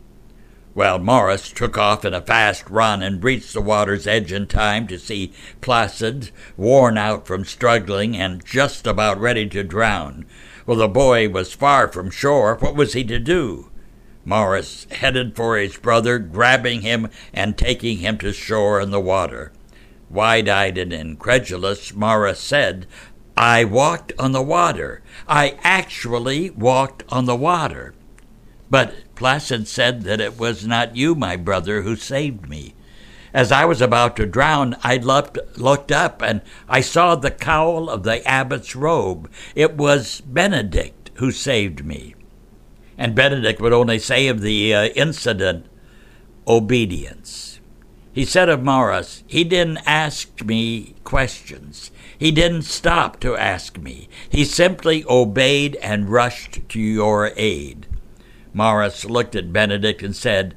Well, 0.75 0.99
Maurus 0.99 1.51
took 1.51 1.77
off 1.77 2.03
in 2.03 2.13
a 2.13 2.21
fast 2.21 2.69
run 2.69 3.01
and 3.01 3.23
reached 3.23 3.53
the 3.53 3.61
water's 3.61 4.05
edge 4.05 4.33
in 4.33 4.45
time 4.47 4.87
to 4.87 4.99
see 4.99 5.31
Placid, 5.61 6.31
worn 6.57 6.97
out 6.97 7.25
from 7.25 7.45
struggling 7.45 8.17
and 8.17 8.43
just 8.43 8.85
about 8.85 9.17
ready 9.17 9.47
to 9.47 9.63
drown. 9.63 10.25
Well, 10.65 10.77
the 10.77 10.89
boy 10.89 11.29
was 11.29 11.53
far 11.53 11.87
from 11.87 12.09
shore. 12.09 12.57
What 12.59 12.75
was 12.75 12.91
he 12.91 13.05
to 13.05 13.19
do? 13.19 13.69
Maurus 14.25 14.87
headed 14.89 15.35
for 15.35 15.55
his 15.55 15.77
brother, 15.77 16.17
grabbing 16.19 16.81
him 16.81 17.09
and 17.31 17.57
taking 17.57 17.99
him 17.99 18.17
to 18.17 18.33
shore 18.33 18.81
in 18.81 18.89
the 18.89 18.99
water. 18.99 19.53
Wide 20.09 20.49
eyed 20.49 20.77
and 20.77 20.91
incredulous, 20.91 21.93
Maurus 21.93 22.39
said, 22.39 22.87
I 23.37 23.63
walked 23.65 24.13
on 24.17 24.31
the 24.31 24.41
water. 24.41 25.01
I 25.27 25.57
actually 25.63 26.49
walked 26.49 27.03
on 27.09 27.25
the 27.25 27.35
water. 27.35 27.93
But 28.69 28.95
Placid 29.15 29.67
said 29.67 30.03
that 30.03 30.21
it 30.21 30.39
was 30.39 30.65
not 30.65 30.95
you, 30.95 31.15
my 31.15 31.35
brother, 31.35 31.83
who 31.83 31.95
saved 31.95 32.49
me. 32.49 32.73
As 33.33 33.51
I 33.51 33.65
was 33.65 33.81
about 33.81 34.15
to 34.15 34.25
drown, 34.25 34.77
I 34.83 34.97
looked, 34.97 35.37
looked 35.57 35.91
up 35.91 36.21
and 36.21 36.41
I 36.69 36.79
saw 36.81 37.15
the 37.15 37.31
cowl 37.31 37.89
of 37.89 38.03
the 38.03 38.25
abbot's 38.25 38.75
robe. 38.75 39.29
It 39.55 39.75
was 39.75 40.21
Benedict 40.21 41.11
who 41.15 41.31
saved 41.31 41.85
me. 41.85 42.15
And 42.97 43.15
Benedict 43.15 43.61
would 43.61 43.73
only 43.73 43.99
say 43.99 44.27
of 44.27 44.41
the 44.41 44.73
uh, 44.73 44.85
incident, 44.87 45.65
obedience. 46.47 47.59
He 48.13 48.23
said 48.23 48.47
of 48.47 48.63
Maurus, 48.63 49.25
he 49.27 49.43
didn't 49.43 49.79
ask 49.85 50.41
me 50.45 50.95
questions. 51.03 51.91
He 52.17 52.31
didn't 52.31 52.61
stop 52.61 53.19
to 53.19 53.35
ask 53.35 53.77
me. 53.77 54.07
He 54.29 54.45
simply 54.45 55.03
obeyed 55.09 55.75
and 55.81 56.09
rushed 56.09 56.61
to 56.69 56.79
your 56.79 57.33
aid. 57.35 57.87
Maurus 58.53 59.03
looked 59.03 59.35
at 59.35 59.51
Benedict 59.51 60.01
and 60.01 60.15
said, 60.15 60.55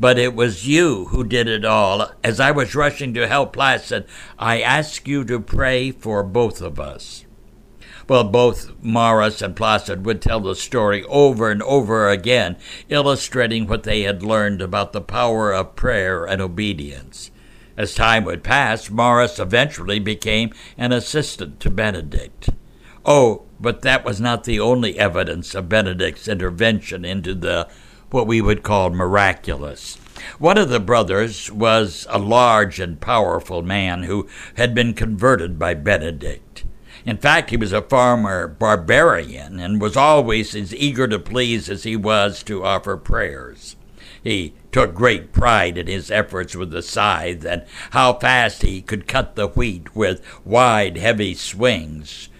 But 0.00 0.18
it 0.18 0.34
was 0.34 0.66
you 0.66 1.06
who 1.06 1.24
did 1.24 1.46
it 1.46 1.66
all. 1.66 2.10
As 2.24 2.40
I 2.40 2.50
was 2.52 2.74
rushing 2.74 3.12
to 3.12 3.28
help 3.28 3.52
Placid, 3.52 4.06
I 4.38 4.62
asked 4.62 5.06
you 5.06 5.24
to 5.26 5.38
pray 5.38 5.90
for 5.90 6.22
both 6.22 6.62
of 6.62 6.80
us. 6.80 7.23
Well, 8.06 8.24
both 8.24 8.72
Maurus 8.82 9.40
and 9.40 9.56
Placid 9.56 10.04
would 10.04 10.20
tell 10.20 10.40
the 10.40 10.54
story 10.54 11.04
over 11.04 11.50
and 11.50 11.62
over 11.62 12.08
again, 12.08 12.56
illustrating 12.88 13.66
what 13.66 13.84
they 13.84 14.02
had 14.02 14.22
learned 14.22 14.60
about 14.60 14.92
the 14.92 15.00
power 15.00 15.52
of 15.52 15.74
prayer 15.74 16.26
and 16.26 16.42
obedience. 16.42 17.30
As 17.76 17.94
time 17.94 18.24
would 18.24 18.44
pass, 18.44 18.90
Maurus 18.90 19.38
eventually 19.38 19.98
became 19.98 20.52
an 20.76 20.92
assistant 20.92 21.60
to 21.60 21.70
Benedict. 21.70 22.50
Oh, 23.06 23.42
but 23.58 23.82
that 23.82 24.04
was 24.04 24.20
not 24.20 24.44
the 24.44 24.60
only 24.60 24.98
evidence 24.98 25.54
of 25.54 25.68
Benedict's 25.68 26.28
intervention 26.28 27.04
into 27.04 27.34
the 27.34 27.68
what 28.10 28.26
we 28.26 28.40
would 28.40 28.62
call 28.62 28.90
miraculous. 28.90 29.96
One 30.38 30.56
of 30.56 30.68
the 30.68 30.78
brothers 30.78 31.50
was 31.50 32.06
a 32.08 32.18
large 32.18 32.78
and 32.78 33.00
powerful 33.00 33.62
man 33.62 34.04
who 34.04 34.28
had 34.56 34.74
been 34.74 34.94
converted 34.94 35.58
by 35.58 35.74
Benedict. 35.74 36.43
In 37.06 37.18
fact, 37.18 37.50
he 37.50 37.58
was 37.58 37.72
a 37.72 37.82
farmer 37.82 38.48
barbarian 38.48 39.60
and 39.60 39.78
was 39.78 39.94
always 39.94 40.54
as 40.54 40.74
eager 40.74 41.06
to 41.06 41.18
please 41.18 41.68
as 41.68 41.82
he 41.82 41.96
was 41.96 42.42
to 42.44 42.64
offer 42.64 42.96
prayers. 42.96 43.76
He 44.22 44.54
took 44.72 44.94
great 44.94 45.30
pride 45.30 45.76
in 45.76 45.86
his 45.86 46.10
efforts 46.10 46.56
with 46.56 46.70
the 46.70 46.80
scythe 46.80 47.44
and 47.44 47.64
how 47.90 48.14
fast 48.14 48.62
he 48.62 48.80
could 48.80 49.06
cut 49.06 49.36
the 49.36 49.48
wheat 49.48 49.94
with 49.94 50.22
wide, 50.46 50.96
heavy 50.96 51.34
swings. 51.34 52.30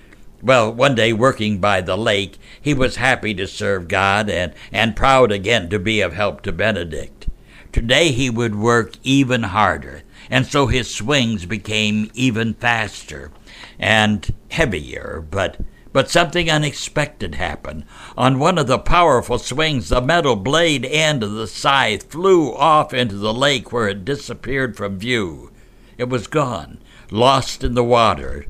Well, 0.43 0.73
one 0.73 0.95
day 0.95 1.13
working 1.13 1.59
by 1.59 1.83
the 1.83 1.99
lake, 1.99 2.39
he 2.61 2.73
was 2.73 2.97
happy 2.97 3.35
to 3.35 3.47
serve 3.47 3.87
God 3.87 4.31
and, 4.31 4.55
and 4.73 4.97
proud 4.97 5.31
again 5.31 5.69
to 5.71 5.79
be 5.79 6.01
of 6.01 6.15
help 6.15 6.41
to 6.43 6.53
Benedict. 6.53 7.29
Today 7.71 8.13
he 8.13 8.31
would 8.31 8.55
work 8.55 8.95
even 9.03 9.43
harder, 9.43 10.05
and 10.31 10.47
so 10.47 10.69
his 10.69 10.95
swings 10.95 11.45
became 11.45 12.11
even 12.15 12.55
faster 12.55 13.31
and 13.79 14.35
heavier, 14.51 15.25
but 15.31 15.59
but 15.95 16.11
something 16.11 16.51
unexpected 16.51 17.37
happened. 17.37 17.85
On 18.17 18.41
one 18.41 18.59
of 18.59 18.67
the 18.67 18.81
powerful 18.81 19.39
swings, 19.39 19.91
the 19.91 20.01
metal 20.01 20.35
blade 20.35 20.85
end 20.85 21.23
of 21.23 21.31
the 21.31 21.47
scythe 21.47 22.11
flew 22.11 22.53
off 22.53 22.93
into 22.93 23.15
the 23.15 23.33
lake 23.33 23.73
where 23.73 23.89
it 23.89 24.05
disappeared 24.05 24.77
from 24.77 24.99
view. 24.99 25.53
It 25.97 26.09
was 26.09 26.27
gone, 26.27 26.79
lost 27.13 27.63
in 27.63 27.75
the 27.75 27.85
water, 27.85 28.47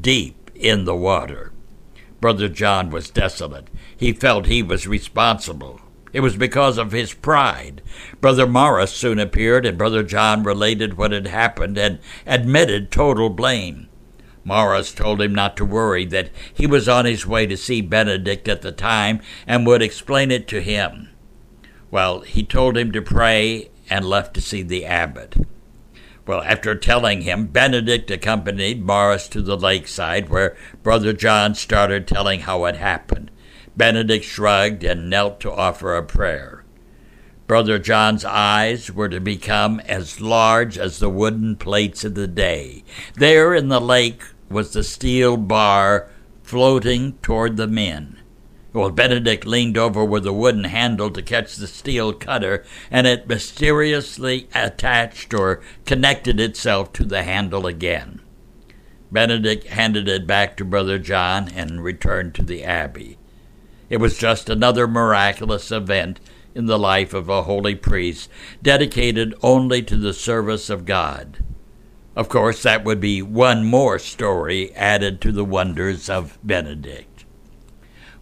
deep 0.00 0.52
in 0.54 0.84
the 0.84 0.94
water. 0.94 1.52
Brother 2.20 2.48
John 2.48 2.90
was 2.90 3.10
desolate. 3.10 3.66
He 3.96 4.12
felt 4.12 4.46
he 4.46 4.62
was 4.62 4.86
responsible. 4.86 5.80
It 6.12 6.20
was 6.20 6.36
because 6.36 6.78
of 6.78 6.92
his 6.92 7.12
pride. 7.12 7.82
Brother 8.20 8.46
Maurus 8.46 8.92
soon 8.92 9.18
appeared, 9.18 9.66
and 9.66 9.76
Brother 9.76 10.04
John 10.04 10.44
related 10.44 10.96
what 10.96 11.10
had 11.10 11.26
happened 11.26 11.76
and 11.76 11.98
admitted 12.24 12.92
total 12.92 13.30
blame. 13.30 13.88
Maurus 14.44 14.92
told 14.92 15.20
him 15.20 15.34
not 15.34 15.56
to 15.56 15.64
worry, 15.64 16.04
that 16.06 16.30
he 16.52 16.66
was 16.66 16.88
on 16.88 17.06
his 17.06 17.26
way 17.26 17.46
to 17.46 17.56
see 17.56 17.80
Benedict 17.80 18.46
at 18.46 18.62
the 18.62 18.72
time 18.72 19.20
and 19.46 19.66
would 19.66 19.82
explain 19.82 20.30
it 20.30 20.46
to 20.48 20.60
him. 20.60 21.08
Well, 21.90 22.20
he 22.20 22.44
told 22.44 22.76
him 22.76 22.92
to 22.92 23.02
pray 23.02 23.70
and 23.88 24.04
left 24.04 24.34
to 24.34 24.40
see 24.40 24.62
the 24.62 24.84
abbot. 24.84 25.36
Well, 26.26 26.42
after 26.42 26.74
telling 26.74 27.22
him, 27.22 27.46
Benedict 27.46 28.10
accompanied 28.10 28.82
Maurus 28.82 29.28
to 29.28 29.42
the 29.42 29.56
lakeside 29.56 30.30
where 30.30 30.56
Brother 30.82 31.12
John 31.12 31.54
started 31.54 32.06
telling 32.06 32.40
how 32.40 32.64
it 32.64 32.76
happened. 32.76 33.30
Benedict 33.76 34.24
shrugged 34.24 34.84
and 34.84 35.10
knelt 35.10 35.40
to 35.40 35.52
offer 35.52 35.94
a 35.94 36.02
prayer. 36.02 36.64
Brother 37.46 37.78
John's 37.78 38.24
eyes 38.24 38.90
were 38.90 39.10
to 39.10 39.20
become 39.20 39.80
as 39.80 40.20
large 40.20 40.78
as 40.78 40.98
the 40.98 41.10
wooden 41.10 41.56
plates 41.56 42.02
of 42.02 42.14
the 42.14 42.26
day. 42.26 42.84
There 43.16 43.54
in 43.54 43.68
the 43.68 43.80
lake 43.80 44.22
was 44.54 44.72
the 44.72 44.84
steel 44.84 45.36
bar 45.36 46.08
floating 46.42 47.18
toward 47.18 47.56
the 47.56 47.66
men. 47.66 48.20
Well, 48.72 48.90
Benedict 48.90 49.46
leaned 49.46 49.76
over 49.76 50.04
with 50.04 50.26
a 50.26 50.32
wooden 50.32 50.64
handle 50.64 51.10
to 51.10 51.22
catch 51.22 51.56
the 51.56 51.66
steel 51.66 52.12
cutter, 52.12 52.64
and 52.90 53.06
it 53.06 53.28
mysteriously 53.28 54.48
attached 54.54 55.34
or 55.34 55.60
connected 55.84 56.40
itself 56.40 56.92
to 56.94 57.04
the 57.04 57.22
handle 57.22 57.66
again. 57.66 58.20
Benedict 59.12 59.68
handed 59.68 60.08
it 60.08 60.26
back 60.26 60.56
to 60.56 60.64
Brother 60.64 60.98
John 60.98 61.48
and 61.54 61.84
returned 61.84 62.34
to 62.34 62.42
the 62.42 62.64
abbey. 62.64 63.16
It 63.88 63.98
was 63.98 64.18
just 64.18 64.48
another 64.48 64.88
miraculous 64.88 65.70
event 65.70 66.18
in 66.54 66.66
the 66.66 66.78
life 66.78 67.14
of 67.14 67.28
a 67.28 67.42
holy 67.42 67.74
priest, 67.74 68.28
dedicated 68.60 69.34
only 69.42 69.82
to 69.82 69.96
the 69.96 70.12
service 70.12 70.68
of 70.70 70.84
God. 70.84 71.38
Of 72.16 72.28
course, 72.28 72.62
that 72.62 72.84
would 72.84 73.00
be 73.00 73.22
one 73.22 73.64
more 73.64 73.98
story 73.98 74.72
added 74.74 75.20
to 75.20 75.32
the 75.32 75.44
wonders 75.44 76.08
of 76.08 76.38
Benedict. 76.44 77.24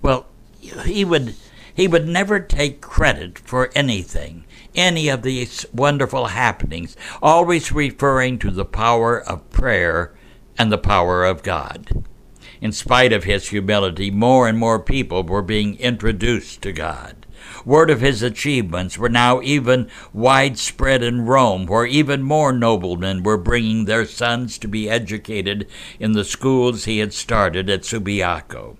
Well, 0.01 0.27
he 0.59 1.05
would 1.05 1.35
he 1.75 1.89
would 1.89 2.07
never 2.07 2.39
take 2.39 2.81
credit 2.81 3.39
for 3.39 3.71
anything, 3.75 4.45
any 4.75 5.09
of 5.09 5.23
these 5.23 5.65
wonderful 5.73 6.27
happenings, 6.27 6.97
always 7.23 7.73
referring 7.73 8.39
to 8.41 8.51
the 8.51 8.65
power 8.65 9.21
of 9.21 9.49
prayer 9.51 10.13
and 10.59 10.71
the 10.71 10.79
power 10.79 11.25
of 11.25 11.43
God. 11.43 12.05
In 12.61 12.73
spite 12.73 13.13
of 13.13 13.25
his 13.25 13.49
humility, 13.49 14.11
more 14.11 14.49
and 14.49 14.59
more 14.59 14.79
people 14.79 15.23
were 15.23 15.43
being 15.43 15.79
introduced 15.79 16.63
to 16.63 16.73
God. 16.73 17.22
Word 17.65 17.91
of 17.91 18.01
his 18.01 18.23
achievements 18.23 18.99
were 18.99 19.09
now 19.09 19.41
even 19.43 19.89
widespread 20.13 21.03
in 21.03 21.27
Rome, 21.27 21.67
where 21.67 21.87
even 21.87 22.23
more 22.23 22.53
noblemen 22.53 23.23
were 23.23 23.39
bringing 23.39 23.85
their 23.85 24.05
sons 24.05 24.59
to 24.59 24.69
be 24.69 24.91
educated 24.91 25.69
in 26.01 26.13
the 26.13 26.25
schools 26.25 26.85
he 26.85 26.99
had 26.99 27.13
started 27.13 27.71
at 27.71 27.83
Subiaco. 27.83 28.77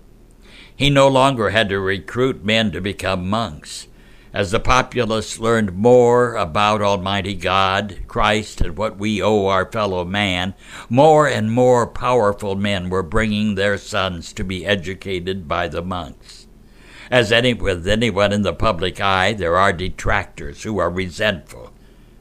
He 0.75 0.89
no 0.89 1.07
longer 1.07 1.51
had 1.51 1.69
to 1.69 1.79
recruit 1.79 2.43
men 2.43 2.71
to 2.71 2.81
become 2.81 3.29
monks. 3.29 3.87
As 4.33 4.49
the 4.49 4.59
populace 4.59 5.37
learned 5.37 5.75
more 5.75 6.35
about 6.35 6.81
Almighty 6.81 7.35
God, 7.35 7.99
Christ, 8.07 8.61
and 8.61 8.75
what 8.75 8.97
we 8.97 9.21
owe 9.21 9.45
our 9.45 9.71
fellow 9.71 10.03
man, 10.03 10.55
more 10.89 11.27
and 11.27 11.51
more 11.51 11.85
powerful 11.85 12.55
men 12.55 12.89
were 12.89 13.03
bringing 13.03 13.53
their 13.53 13.77
sons 13.77 14.33
to 14.33 14.43
be 14.43 14.65
educated 14.65 15.47
by 15.47 15.67
the 15.67 15.83
monks. 15.83 16.42
As 17.13 17.31
any, 17.31 17.53
with 17.53 17.87
anyone 17.87 18.33
in 18.33 18.41
the 18.41 18.53
public 18.53 18.99
eye, 18.99 19.33
there 19.33 19.55
are 19.55 19.71
detractors 19.71 20.63
who 20.63 20.79
are 20.79 20.89
resentful 20.89 21.71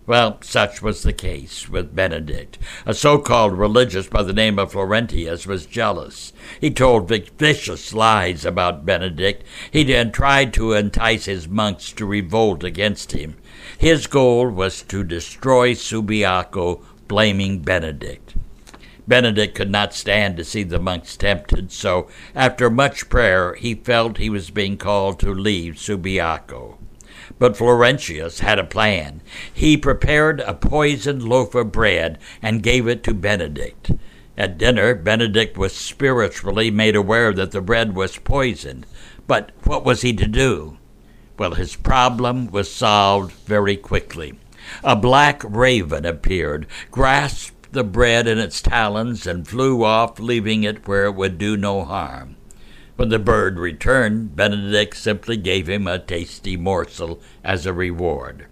well, 0.05 0.39
such 0.43 0.83
was 0.83 1.03
the 1.03 1.13
case 1.13 1.69
with 1.69 1.95
Benedict. 1.95 2.59
A 2.85 2.93
so 2.93 3.19
called 3.19 3.57
religious 3.57 4.09
by 4.09 4.25
the 4.25 4.33
name 4.33 4.59
of 4.59 4.73
Florentius 4.73 5.47
was 5.47 5.65
jealous. 5.65 6.33
He 6.61 6.71
told 6.71 7.09
vicious 7.09 7.95
lies 7.95 8.45
about 8.45 8.85
Benedict. 8.85 9.45
He 9.71 9.85
then 9.85 10.11
tried 10.11 10.53
to 10.55 10.73
entice 10.73 11.27
his 11.27 11.47
monks 11.47 11.93
to 11.93 12.05
revolt 12.05 12.65
against 12.65 13.13
him. 13.13 13.37
His 13.78 14.09
goal 14.09 14.50
was 14.50 14.83
to 14.83 15.05
destroy 15.05 15.75
Subiaco, 15.75 16.83
blaming 17.07 17.61
Benedict. 17.61 18.31
Benedict 19.08 19.54
could 19.54 19.71
not 19.71 19.95
stand 19.95 20.36
to 20.36 20.45
see 20.45 20.62
the 20.62 20.78
monks 20.78 21.17
tempted, 21.17 21.73
so 21.73 22.08
after 22.34 22.71
much 22.71 23.08
prayer 23.08 23.54
he 23.54 23.75
felt 23.75 24.19
he 24.19 24.30
was 24.30 24.50
being 24.50 24.76
called 24.76 25.19
to 25.21 25.34
leave 25.34 25.75
Subiaco. 25.75 26.78
But 27.38 27.56
Florentius 27.56 28.41
had 28.41 28.58
a 28.58 28.65
plan. 28.65 29.23
He 29.52 29.76
prepared 29.76 30.41
a 30.41 30.54
poisoned 30.54 31.23
loaf 31.23 31.54
of 31.54 31.73
bread 31.73 32.19
and 32.41 32.62
gave 32.62 32.86
it 32.86 33.02
to 33.04 33.15
Benedict. 33.15 33.93
At 34.36 34.58
dinner, 34.58 34.95
Benedict 34.95 35.58
was 35.58 35.75
spiritually 35.75 36.71
made 36.71 36.97
aware 36.97 37.32
that 37.32 37.50
the 37.50 37.60
bread 37.60 37.95
was 37.95 38.19
poisoned. 38.19 38.86
But 39.26 39.52
what 39.65 39.84
was 39.84 40.02
he 40.02 40.12
to 40.15 40.26
do? 40.26 40.78
Well, 41.38 41.54
his 41.54 41.76
problem 41.76 42.50
was 42.50 42.73
solved 42.73 43.32
very 43.32 43.76
quickly. 43.76 44.34
A 44.84 44.95
black 44.95 45.43
raven 45.45 46.06
appeared, 46.06 46.67
grasped 46.91 47.51
the 47.73 47.85
bread 47.85 48.28
in 48.28 48.39
its 48.39 48.61
talons, 48.61 49.26
and 49.26 49.49
flew 49.49 49.82
off, 49.82 50.21
leaving 50.21 50.63
it 50.63 50.87
where 50.87 51.06
it 51.06 51.15
would 51.15 51.39
do 51.39 51.56
no 51.56 51.85
harm. 51.85 52.37
When 52.97 53.08
the 53.08 53.19
bird 53.19 53.58
returned, 53.58 54.37
Benedict 54.37 54.97
simply 54.97 55.37
gave 55.37 55.69
him 55.69 55.87
a 55.87 55.99
tasty 55.99 56.56
morsel 56.56 57.21
as 57.43 57.67
a 57.67 57.73
reward. 57.73 58.47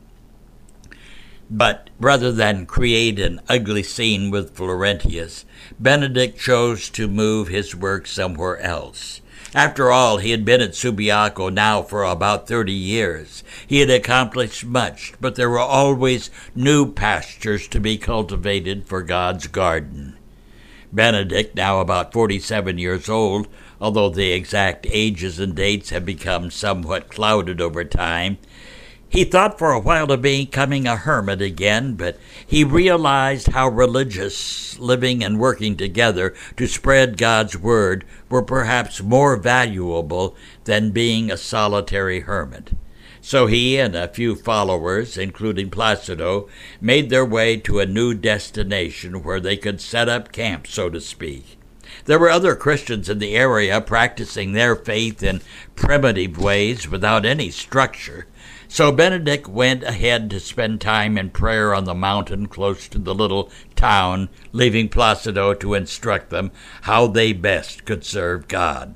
But 1.51 1.91
rather 1.99 2.33
than 2.33 2.65
create 2.65 3.19
an 3.19 3.41
ugly 3.49 3.83
scene 3.83 4.31
with 4.31 4.55
Florentius, 4.55 5.45
Benedict 5.79 6.39
chose 6.39 6.89
to 6.91 7.09
move 7.09 7.49
his 7.49 7.75
work 7.75 8.07
somewhere 8.07 8.59
else. 8.61 9.21
After 9.55 9.91
all, 9.91 10.19
he 10.19 10.31
had 10.31 10.45
been 10.45 10.61
at 10.61 10.75
Subiaco 10.75 11.53
now 11.53 11.83
for 11.83 12.05
about 12.05 12.47
thirty 12.47 12.73
years. 12.73 13.43
He 13.67 13.81
had 13.81 13.91
accomplished 13.91 14.65
much, 14.65 15.13
but 15.21 15.35
there 15.35 15.51
were 15.51 15.59
always 15.59 16.31
new 16.55 16.93
pastures 16.93 17.67
to 17.69 17.81
be 17.81 17.99
cultivated 17.99 18.87
for 18.87 19.03
God's 19.03 19.49
garden. 19.49 20.17
Benedict, 20.93 21.57
now 21.57 21.81
about 21.81 22.13
forty 22.13 22.39
seven 22.39 22.79
years 22.79 23.09
old, 23.09 23.49
although 23.81 24.09
the 24.09 24.31
exact 24.31 24.87
ages 24.89 25.41
and 25.41 25.57
dates 25.57 25.91
have 25.91 26.05
become 26.07 26.53
somewhat 26.53 27.09
clouded 27.09 27.61
over 27.61 27.83
time. 27.85 28.39
He 29.11 29.25
thought 29.25 29.59
for 29.59 29.73
a 29.73 29.81
while 29.81 30.13
of 30.13 30.23
becoming 30.23 30.87
a 30.87 30.95
hermit 30.95 31.43
again, 31.43 31.95
but 31.95 32.17
he 32.47 32.63
realized 32.63 33.49
how 33.49 33.69
religious 33.69 34.79
living 34.79 35.25
and 35.25 35.41
working 35.41 35.77
together 35.77 36.33
to 36.57 36.69
spread 36.69 37.17
God's 37.17 37.59
word 37.59 38.05
were 38.29 38.41
perhaps 38.41 39.03
more 39.03 39.35
valuable 39.37 40.37
than 40.63 40.93
being 40.93 41.29
a 41.29 41.37
solitary 41.37 42.21
hermit. 42.21 42.71
So 43.21 43.47
he 43.47 43.79
and 43.79 43.97
a 43.97 44.07
few 44.07 44.37
followers, 44.37 45.19
including 45.19 45.71
Placido, 45.71 46.49
made 46.81 47.11
their 47.11 47.27
way 47.27 47.57
to 47.57 47.81
a 47.81 47.87
new 47.87 48.15
destination 48.15 49.25
where 49.25 49.41
they 49.41 49.57
could 49.57 49.81
set 49.81 50.09
up 50.09 50.31
camp, 50.31 50.69
so 50.69 50.89
to 50.89 51.01
speak. 51.01 51.59
There 52.05 52.21
were 52.21 52.31
other 52.31 52.55
Christians 52.55 53.09
in 53.09 53.19
the 53.19 53.35
area 53.37 53.81
practicing 53.81 54.53
their 54.53 54.77
faith 54.77 55.21
in 55.25 55.41
primitive 55.75 56.39
ways 56.39 56.89
without 56.89 57.27
any 57.27 57.51
structure. 57.51 58.29
So 58.73 58.93
Benedict 58.93 59.49
went 59.49 59.83
ahead 59.83 60.31
to 60.31 60.39
spend 60.39 60.81
time 60.81 61.19
in 61.19 61.31
prayer 61.31 61.75
on 61.75 61.87
the 61.87 61.95
mountain 61.95 62.47
close 62.47 62.87
to 62.91 62.99
the 62.99 63.13
little 63.13 63.51
town, 63.75 64.29
leaving 64.53 64.89
Placido 64.89 65.55
to 65.55 65.75
instruct 65.75 66.31
them 66.31 66.53
how 66.83 67.09
they 67.09 67.33
best 67.33 67.85
could 67.85 68.05
serve 68.05 68.47
God. 68.47 68.95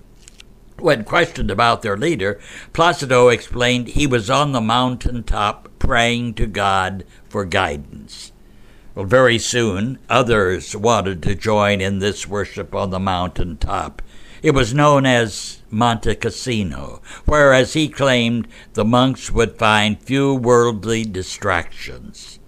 When 0.78 1.02
questioned 1.02 1.50
about 1.50 1.82
their 1.82 1.96
leader, 1.96 2.40
Placido 2.72 3.34
explained 3.34 3.88
he 3.88 4.06
was 4.06 4.30
on 4.30 4.52
the 4.52 4.60
mountain 4.60 5.24
top 5.24 5.68
praying 5.80 6.34
to 6.34 6.46
God 6.46 7.04
for 7.28 7.44
guidance. 7.44 8.30
Well, 8.94 9.06
very 9.06 9.40
soon 9.40 9.98
others 10.08 10.76
wanted 10.76 11.20
to 11.24 11.34
join 11.34 11.80
in 11.80 11.98
this 11.98 12.28
worship 12.28 12.76
on 12.76 12.90
the 12.90 13.00
mountain 13.00 13.56
top. 13.56 14.02
It 14.44 14.52
was 14.52 14.74
known 14.74 15.06
as 15.06 15.62
Monte 15.70 16.16
Cassino, 16.16 17.00
where, 17.24 17.54
as 17.54 17.72
he 17.72 17.88
claimed, 17.88 18.46
the 18.74 18.84
monks 18.84 19.30
would 19.30 19.56
find 19.56 19.98
few 19.98 20.34
worldly 20.34 21.02
distractions. 21.02 22.38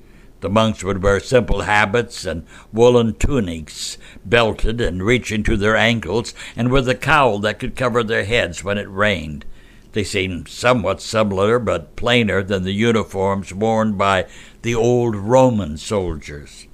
The 0.41 0.51
monks 0.51 0.85
would 0.85 1.03
wear 1.03 1.21
simple 1.21 1.63
habits 1.63 2.27
and 2.27 2.45
woolen 2.71 3.15
tunics, 3.15 3.97
belted 4.27 4.79
and 4.79 5.03
reaching 5.03 5.43
to 5.45 5.57
their 5.57 5.75
ankles, 5.75 6.35
and 6.55 6.71
with 6.71 6.87
a 6.87 6.95
cowl 6.95 7.39
that 7.39 7.59
could 7.59 7.77
cover 7.77 8.05
their 8.05 8.27
heads 8.27 8.63
when 8.63 8.77
it 8.77 8.91
rained. 8.91 9.47
They 9.93 10.05
seemed 10.05 10.49
somewhat 10.49 11.01
similar 11.01 11.59
but 11.59 11.97
plainer 11.97 12.43
than 12.43 12.65
the 12.65 12.73
uniforms 12.73 13.55
worn 13.55 13.95
by 13.95 14.27
the 14.61 14.75
old 14.75 15.17
Roman 15.17 15.79
soldiers. 15.79 16.67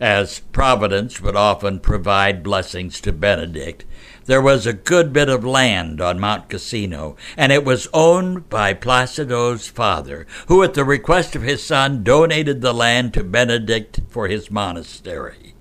As 0.00 0.40
Providence 0.52 1.20
would 1.20 1.36
often 1.36 1.78
provide 1.78 2.42
blessings 2.42 3.02
to 3.02 3.12
Benedict, 3.12 3.84
there 4.24 4.40
was 4.40 4.66
a 4.66 4.72
good 4.72 5.12
bit 5.12 5.28
of 5.28 5.44
land 5.44 6.00
on 6.00 6.18
Mount 6.18 6.48
Cassino, 6.48 7.16
and 7.36 7.52
it 7.52 7.66
was 7.66 7.86
owned 7.92 8.48
by 8.48 8.72
Placido's 8.72 9.68
father, 9.68 10.26
who, 10.46 10.62
at 10.62 10.72
the 10.72 10.86
request 10.86 11.36
of 11.36 11.42
his 11.42 11.62
son, 11.62 12.02
donated 12.02 12.62
the 12.62 12.72
land 12.72 13.12
to 13.12 13.22
Benedict 13.22 14.00
for 14.08 14.26
his 14.26 14.50
monastery. 14.50 15.54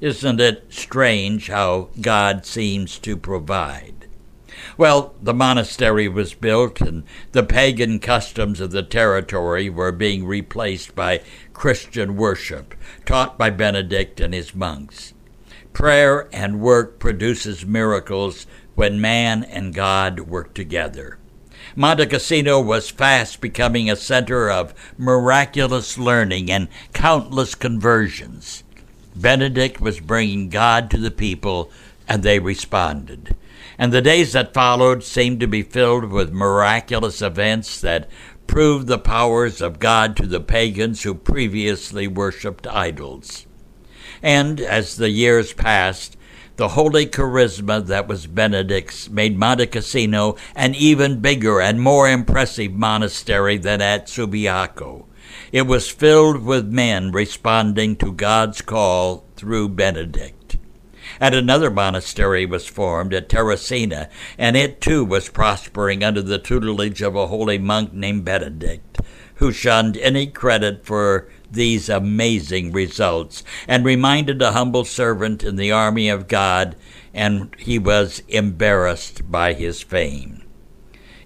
Isn't 0.00 0.40
it 0.40 0.66
strange 0.68 1.48
how 1.48 1.88
God 2.02 2.44
seems 2.44 2.98
to 2.98 3.16
provide? 3.16 3.99
Well, 4.80 5.12
the 5.20 5.34
monastery 5.34 6.08
was 6.08 6.32
built, 6.32 6.80
and 6.80 7.04
the 7.32 7.42
pagan 7.42 7.98
customs 7.98 8.60
of 8.60 8.70
the 8.70 8.82
territory 8.82 9.68
were 9.68 9.92
being 9.92 10.24
replaced 10.24 10.94
by 10.94 11.20
Christian 11.52 12.16
worship, 12.16 12.74
taught 13.04 13.36
by 13.36 13.50
Benedict 13.50 14.20
and 14.20 14.32
his 14.32 14.54
monks. 14.54 15.12
Prayer 15.74 16.30
and 16.32 16.62
work 16.62 16.98
produces 16.98 17.66
miracles 17.66 18.46
when 18.74 19.02
man 19.02 19.44
and 19.44 19.74
God 19.74 20.20
work 20.20 20.54
together. 20.54 21.18
Monte 21.76 22.06
Cassino 22.06 22.58
was 22.58 22.88
fast 22.88 23.42
becoming 23.42 23.90
a 23.90 23.96
center 23.96 24.50
of 24.50 24.72
miraculous 24.96 25.98
learning 25.98 26.50
and 26.50 26.68
countless 26.94 27.54
conversions. 27.54 28.64
Benedict 29.14 29.78
was 29.78 30.00
bringing 30.00 30.48
God 30.48 30.90
to 30.90 30.96
the 30.96 31.10
people, 31.10 31.70
and 32.08 32.22
they 32.22 32.38
responded. 32.38 33.36
And 33.78 33.92
the 33.92 34.02
days 34.02 34.32
that 34.32 34.54
followed 34.54 35.02
seemed 35.02 35.40
to 35.40 35.46
be 35.46 35.62
filled 35.62 36.04
with 36.10 36.32
miraculous 36.32 37.22
events 37.22 37.80
that 37.80 38.08
proved 38.46 38.88
the 38.88 38.98
powers 38.98 39.60
of 39.60 39.78
God 39.78 40.16
to 40.16 40.26
the 40.26 40.40
pagans 40.40 41.02
who 41.02 41.14
previously 41.14 42.08
worshipped 42.08 42.66
idols. 42.66 43.46
And 44.22 44.60
as 44.60 44.96
the 44.96 45.10
years 45.10 45.52
passed, 45.52 46.16
the 46.56 46.68
holy 46.68 47.06
charisma 47.06 47.86
that 47.86 48.06
was 48.06 48.26
Benedict's 48.26 49.08
made 49.08 49.38
Monte 49.38 49.66
Cassino 49.68 50.36
an 50.54 50.74
even 50.74 51.20
bigger 51.20 51.60
and 51.60 51.80
more 51.80 52.10
impressive 52.10 52.72
monastery 52.72 53.56
than 53.56 53.80
at 53.80 54.08
Subiaco. 54.08 55.06
It 55.52 55.62
was 55.62 55.88
filled 55.88 56.42
with 56.44 56.66
men 56.66 57.12
responding 57.12 57.96
to 57.96 58.12
God's 58.12 58.60
call 58.62 59.24
through 59.36 59.70
Benedict. 59.70 60.39
And 61.20 61.34
another 61.34 61.70
monastery 61.70 62.46
was 62.46 62.66
formed 62.66 63.12
at 63.12 63.28
Terracina, 63.28 64.08
and 64.38 64.56
it 64.56 64.80
too 64.80 65.04
was 65.04 65.28
prospering 65.28 66.02
under 66.02 66.22
the 66.22 66.38
tutelage 66.38 67.02
of 67.02 67.14
a 67.14 67.26
holy 67.26 67.58
monk 67.58 67.92
named 67.92 68.24
Benedict, 68.24 69.00
who 69.34 69.52
shunned 69.52 69.98
any 69.98 70.26
credit 70.26 70.84
for 70.86 71.28
these 71.52 71.90
amazing 71.90 72.72
results 72.72 73.44
and 73.68 73.84
reminded 73.84 74.40
a 74.40 74.52
humble 74.52 74.84
servant 74.84 75.44
in 75.44 75.56
the 75.56 75.70
army 75.70 76.08
of 76.08 76.26
God, 76.26 76.74
and 77.12 77.54
he 77.58 77.78
was 77.78 78.22
embarrassed 78.28 79.30
by 79.30 79.52
his 79.52 79.82
fame. 79.82 80.42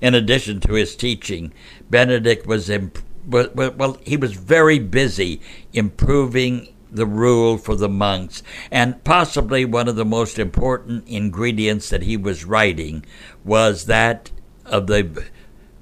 In 0.00 0.14
addition 0.14 0.58
to 0.60 0.74
his 0.74 0.96
teaching, 0.96 1.52
Benedict 1.88 2.46
was 2.46 2.68
imp- 2.68 2.98
well, 3.26 3.98
he 4.04 4.16
was 4.16 4.34
very 4.34 4.78
busy 4.78 5.40
improving 5.72 6.73
the 6.94 7.06
rule 7.06 7.58
for 7.58 7.76
the 7.76 7.88
monks, 7.88 8.42
and 8.70 9.02
possibly 9.04 9.64
one 9.64 9.88
of 9.88 9.96
the 9.96 10.04
most 10.04 10.38
important 10.38 11.06
ingredients 11.08 11.90
that 11.90 12.02
he 12.02 12.16
was 12.16 12.44
writing 12.44 13.04
was 13.44 13.86
that 13.86 14.30
of 14.64 14.86
the 14.86 15.24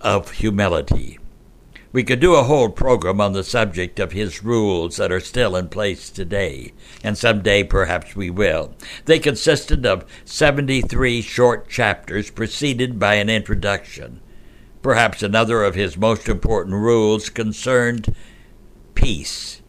of 0.01 0.33
humility. 0.33 1.19
We 1.93 2.05
could 2.05 2.21
do 2.21 2.35
a 2.35 2.45
whole 2.45 2.71
program 2.71 3.21
on 3.21 3.35
the 3.35 3.45
subject 3.45 4.01
of 4.01 4.13
his 4.13 4.43
rules 4.43 4.97
that 4.97 5.13
are 5.13 5.21
still 5.21 5.55
in 5.55 5.69
place 5.69 6.09
today, 6.09 6.73
and 7.05 7.19
someday 7.19 7.65
perhaps 7.65 8.17
we 8.17 8.31
will. 8.31 8.75
They 9.05 9.19
consisted 9.19 9.85
of 9.85 10.07
73 10.25 11.21
short 11.21 11.69
chapters 11.69 12.31
preceded 12.31 12.99
by 12.99 13.17
an 13.17 13.29
introduction. 13.29 14.21
Perhaps 14.81 15.23
another 15.23 15.63
of 15.63 15.75
his 15.75 15.99
most 15.99 16.29
important 16.29 16.77
rules 16.77 17.29
concerned 17.29 18.15
peace. 18.95 19.62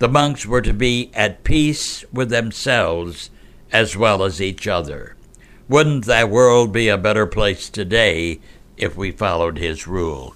The 0.00 0.08
monks 0.08 0.46
were 0.46 0.62
to 0.62 0.72
be 0.72 1.10
at 1.12 1.44
peace 1.44 2.06
with 2.10 2.30
themselves 2.30 3.28
as 3.70 3.98
well 3.98 4.24
as 4.24 4.40
each 4.40 4.66
other. 4.66 5.14
Wouldn't 5.68 6.06
that 6.06 6.30
world 6.30 6.72
be 6.72 6.88
a 6.88 6.96
better 6.96 7.26
place 7.26 7.68
today 7.68 8.40
if 8.78 8.96
we 8.96 9.10
followed 9.10 9.58
his 9.58 9.86
rule? 9.86 10.34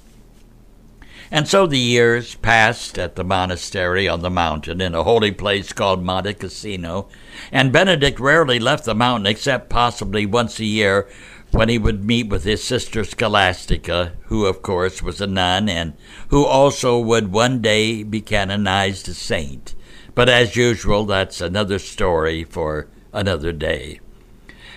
And 1.30 1.48
so 1.48 1.66
the 1.66 1.78
years 1.78 2.34
passed 2.34 2.98
at 2.98 3.16
the 3.16 3.24
monastery 3.24 4.06
on 4.06 4.20
the 4.20 4.28
mountain 4.28 4.82
in 4.82 4.94
a 4.94 5.02
holy 5.02 5.32
place 5.32 5.72
called 5.72 6.04
Monte 6.04 6.34
Cassino, 6.34 7.08
and 7.50 7.72
Benedict 7.72 8.20
rarely 8.20 8.58
left 8.58 8.84
the 8.84 8.94
mountain 8.94 9.26
except 9.26 9.70
possibly 9.70 10.26
once 10.26 10.60
a 10.60 10.66
year 10.66 11.08
when 11.54 11.68
he 11.68 11.78
would 11.78 12.04
meet 12.04 12.28
with 12.28 12.42
his 12.42 12.64
sister 12.64 13.04
Scholastica, 13.04 14.12
who 14.24 14.44
of 14.44 14.60
course 14.60 15.00
was 15.00 15.20
a 15.20 15.26
nun 15.26 15.68
and 15.68 15.92
who 16.28 16.44
also 16.44 16.98
would 16.98 17.30
one 17.30 17.62
day 17.62 18.02
be 18.02 18.20
canonized 18.20 19.08
a 19.08 19.14
saint. 19.14 19.72
But 20.16 20.28
as 20.28 20.56
usual, 20.56 21.04
that's 21.04 21.40
another 21.40 21.78
story 21.78 22.42
for 22.42 22.88
another 23.12 23.52
day. 23.52 24.00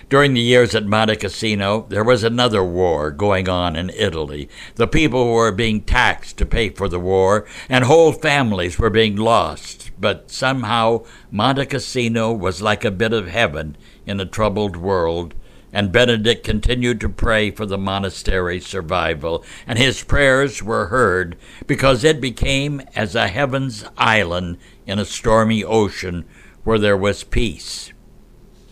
During 0.08 0.34
the 0.34 0.40
years 0.40 0.74
at 0.76 0.86
Monte 0.86 1.16
Cassino, 1.16 1.84
there 1.88 2.04
was 2.04 2.22
another 2.22 2.62
war 2.62 3.10
going 3.10 3.48
on 3.48 3.74
in 3.74 3.90
Italy. 3.90 4.48
The 4.76 4.86
people 4.86 5.32
were 5.32 5.52
being 5.52 5.82
taxed 5.82 6.38
to 6.38 6.46
pay 6.46 6.70
for 6.70 6.88
the 6.88 7.00
war, 7.00 7.44
and 7.68 7.84
whole 7.84 8.12
families 8.12 8.78
were 8.78 8.88
being 8.88 9.16
lost. 9.16 9.90
But 10.00 10.30
somehow, 10.30 11.04
Monte 11.30 11.66
Cassino 11.66 12.32
was 12.32 12.62
like 12.62 12.84
a 12.84 12.90
bit 12.92 13.12
of 13.12 13.26
heaven 13.26 13.76
in 14.06 14.20
a 14.20 14.24
troubled 14.24 14.76
world, 14.76 15.34
and 15.72 15.92
Benedict 15.92 16.44
continued 16.44 17.00
to 17.00 17.08
pray 17.08 17.50
for 17.50 17.66
the 17.66 17.78
monastery's 17.78 18.66
survival, 18.66 19.44
and 19.66 19.78
his 19.78 20.02
prayers 20.02 20.62
were 20.62 20.86
heard 20.86 21.36
because 21.66 22.04
it 22.04 22.20
became 22.20 22.80
as 22.94 23.14
a 23.14 23.28
heaven's 23.28 23.84
island 23.96 24.58
in 24.86 24.98
a 24.98 25.04
stormy 25.04 25.62
ocean 25.62 26.24
where 26.64 26.78
there 26.78 26.96
was 26.96 27.24
peace. 27.24 27.92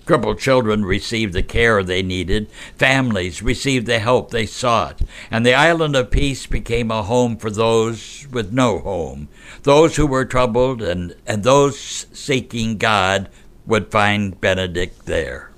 Crippled 0.07 0.39
children 0.39 0.85
received 0.85 1.33
the 1.33 1.43
care 1.43 1.83
they 1.83 2.01
needed, 2.01 2.49
families 2.77 3.43
received 3.43 3.87
the 3.87 3.99
help 3.99 4.31
they 4.31 4.47
sought, 4.47 5.01
and 5.33 5.45
the 5.45 5.55
island 5.55 5.97
of 5.97 6.13
peace 6.13 6.47
became 6.47 6.93
a 6.93 7.03
home 7.03 7.37
for 7.37 7.51
those 7.51 8.29
with 8.31 8.53
no 8.53 8.79
home. 8.79 9.29
Those 9.65 9.97
who 9.97 10.07
were 10.07 10.25
troubled 10.25 10.81
and, 10.81 11.17
and 11.27 11.43
those 11.43 12.07
seeking 12.13 12.79
God 12.79 13.29
would 13.67 13.91
find 13.91 14.41
Benedict 14.41 15.07
there. 15.07 15.51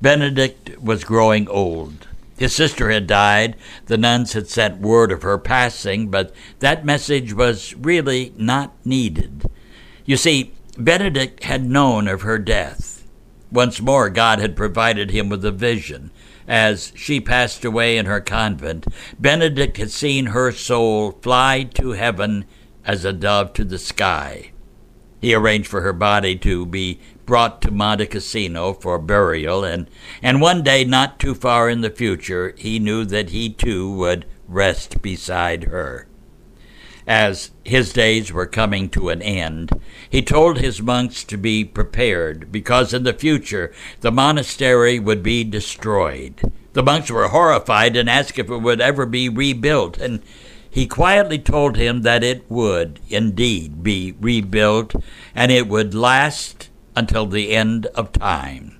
Benedict 0.00 0.78
was 0.80 1.04
growing 1.04 1.48
old. 1.48 2.08
His 2.38 2.54
sister 2.54 2.90
had 2.90 3.06
died. 3.06 3.56
The 3.86 3.96
nuns 3.96 4.34
had 4.34 4.48
sent 4.48 4.80
word 4.80 5.10
of 5.10 5.22
her 5.22 5.38
passing, 5.38 6.08
but 6.08 6.34
that 6.58 6.84
message 6.84 7.32
was 7.32 7.74
really 7.74 8.34
not 8.36 8.74
needed. 8.84 9.50
You 10.04 10.16
see, 10.16 10.52
Benedict 10.76 11.44
had 11.44 11.64
known 11.64 12.08
of 12.08 12.22
her 12.22 12.38
death. 12.38 13.06
Once 13.50 13.80
more, 13.80 14.10
God 14.10 14.38
had 14.38 14.56
provided 14.56 15.10
him 15.10 15.28
with 15.28 15.44
a 15.44 15.50
vision. 15.50 16.10
As 16.46 16.92
she 16.94 17.20
passed 17.20 17.64
away 17.64 17.96
in 17.96 18.06
her 18.06 18.20
convent, 18.20 18.86
Benedict 19.18 19.78
had 19.78 19.90
seen 19.90 20.26
her 20.26 20.52
soul 20.52 21.12
fly 21.22 21.62
to 21.74 21.92
heaven 21.92 22.44
as 22.84 23.04
a 23.04 23.12
dove 23.12 23.52
to 23.54 23.64
the 23.64 23.78
sky. 23.78 24.50
He 25.20 25.34
arranged 25.34 25.68
for 25.68 25.80
her 25.80 25.92
body 25.92 26.36
to 26.36 26.66
be 26.66 27.00
brought 27.24 27.60
to 27.62 27.70
Monte 27.70 28.06
Cassino 28.06 28.72
for 28.72 28.98
burial, 28.98 29.64
and, 29.64 29.90
and 30.22 30.40
one 30.40 30.62
day, 30.62 30.84
not 30.84 31.18
too 31.18 31.34
far 31.34 31.68
in 31.68 31.80
the 31.80 31.90
future, 31.90 32.54
he 32.56 32.78
knew 32.78 33.04
that 33.04 33.30
he 33.30 33.50
too 33.50 33.90
would 33.92 34.26
rest 34.46 35.02
beside 35.02 35.64
her. 35.64 36.06
As 37.06 37.52
his 37.64 37.92
days 37.92 38.32
were 38.32 38.46
coming 38.46 38.88
to 38.90 39.10
an 39.10 39.22
end, 39.22 39.70
he 40.10 40.22
told 40.22 40.58
his 40.58 40.82
monks 40.82 41.22
to 41.24 41.36
be 41.36 41.64
prepared 41.64 42.50
because 42.50 42.92
in 42.92 43.04
the 43.04 43.12
future 43.12 43.72
the 44.00 44.10
monastery 44.10 44.98
would 44.98 45.22
be 45.22 45.44
destroyed. 45.44 46.52
The 46.72 46.82
monks 46.82 47.10
were 47.10 47.28
horrified 47.28 47.96
and 47.96 48.10
asked 48.10 48.38
if 48.38 48.50
it 48.50 48.58
would 48.58 48.80
ever 48.80 49.06
be 49.06 49.28
rebuilt, 49.28 49.98
and 49.98 50.20
he 50.76 50.86
quietly 50.86 51.38
told 51.38 51.78
him 51.78 52.02
that 52.02 52.22
it 52.22 52.44
would 52.50 53.00
indeed 53.08 53.82
be 53.82 54.14
rebuilt 54.20 54.94
and 55.34 55.50
it 55.50 55.66
would 55.66 55.94
last 55.94 56.68
until 56.94 57.24
the 57.24 57.52
end 57.52 57.86
of 57.94 58.12
time. 58.12 58.76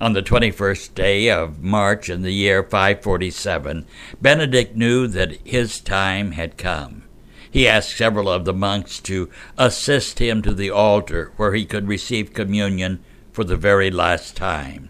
On 0.00 0.14
the 0.14 0.22
21st 0.22 0.94
day 0.94 1.28
of 1.28 1.62
March 1.62 2.08
in 2.08 2.22
the 2.22 2.32
year 2.32 2.62
547, 2.62 3.84
Benedict 4.22 4.74
knew 4.74 5.06
that 5.06 5.36
his 5.46 5.80
time 5.80 6.32
had 6.32 6.56
come. 6.56 7.02
He 7.50 7.68
asked 7.68 7.94
several 7.94 8.30
of 8.30 8.46
the 8.46 8.54
monks 8.54 8.98
to 9.00 9.28
assist 9.58 10.18
him 10.18 10.40
to 10.40 10.54
the 10.54 10.70
altar 10.70 11.30
where 11.36 11.52
he 11.52 11.66
could 11.66 11.88
receive 11.88 12.32
communion 12.32 13.04
for 13.32 13.44
the 13.44 13.56
very 13.56 13.90
last 13.90 14.34
time. 14.34 14.88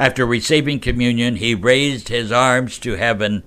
After 0.00 0.26
receiving 0.26 0.80
communion, 0.80 1.36
he 1.36 1.54
raised 1.54 2.08
his 2.08 2.32
arms 2.32 2.80
to 2.80 2.96
heaven 2.96 3.44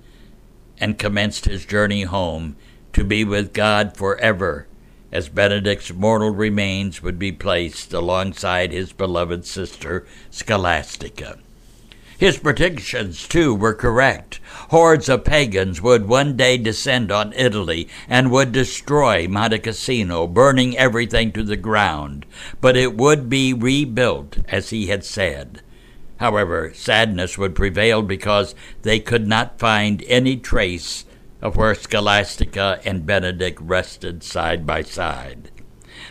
and 0.82 0.98
commenced 0.98 1.44
his 1.44 1.64
journey 1.64 2.02
home 2.02 2.56
to 2.92 3.04
be 3.04 3.22
with 3.22 3.54
God 3.54 3.96
forever 3.96 4.66
as 5.12 5.28
Benedict's 5.28 5.92
mortal 5.92 6.30
remains 6.30 7.02
would 7.02 7.18
be 7.20 7.30
placed 7.30 7.92
alongside 7.92 8.72
his 8.72 8.92
beloved 8.92 9.46
sister 9.46 10.04
Scholastica. 10.30 11.38
His 12.18 12.38
predictions, 12.38 13.28
too, 13.28 13.54
were 13.54 13.74
correct. 13.74 14.40
Hordes 14.70 15.08
of 15.08 15.24
pagans 15.24 15.80
would 15.80 16.08
one 16.08 16.36
day 16.36 16.56
descend 16.56 17.12
on 17.12 17.32
Italy 17.34 17.88
and 18.08 18.30
would 18.30 18.52
destroy 18.52 19.28
Monte 19.28 19.58
Cassino, 19.58 20.26
burning 20.26 20.76
everything 20.76 21.30
to 21.32 21.42
the 21.42 21.56
ground. 21.56 22.26
But 22.60 22.76
it 22.76 22.96
would 22.96 23.28
be 23.28 23.52
rebuilt, 23.52 24.38
as 24.48 24.70
he 24.70 24.86
had 24.86 25.04
said. 25.04 25.62
However, 26.22 26.70
sadness 26.72 27.36
would 27.36 27.56
prevail 27.56 28.00
because 28.00 28.54
they 28.82 29.00
could 29.00 29.26
not 29.26 29.58
find 29.58 30.04
any 30.06 30.36
trace 30.36 31.04
of 31.40 31.56
where 31.56 31.74
Scholastica 31.74 32.80
and 32.84 33.04
Benedict 33.04 33.60
rested 33.60 34.22
side 34.22 34.64
by 34.64 34.82
side. 34.82 35.50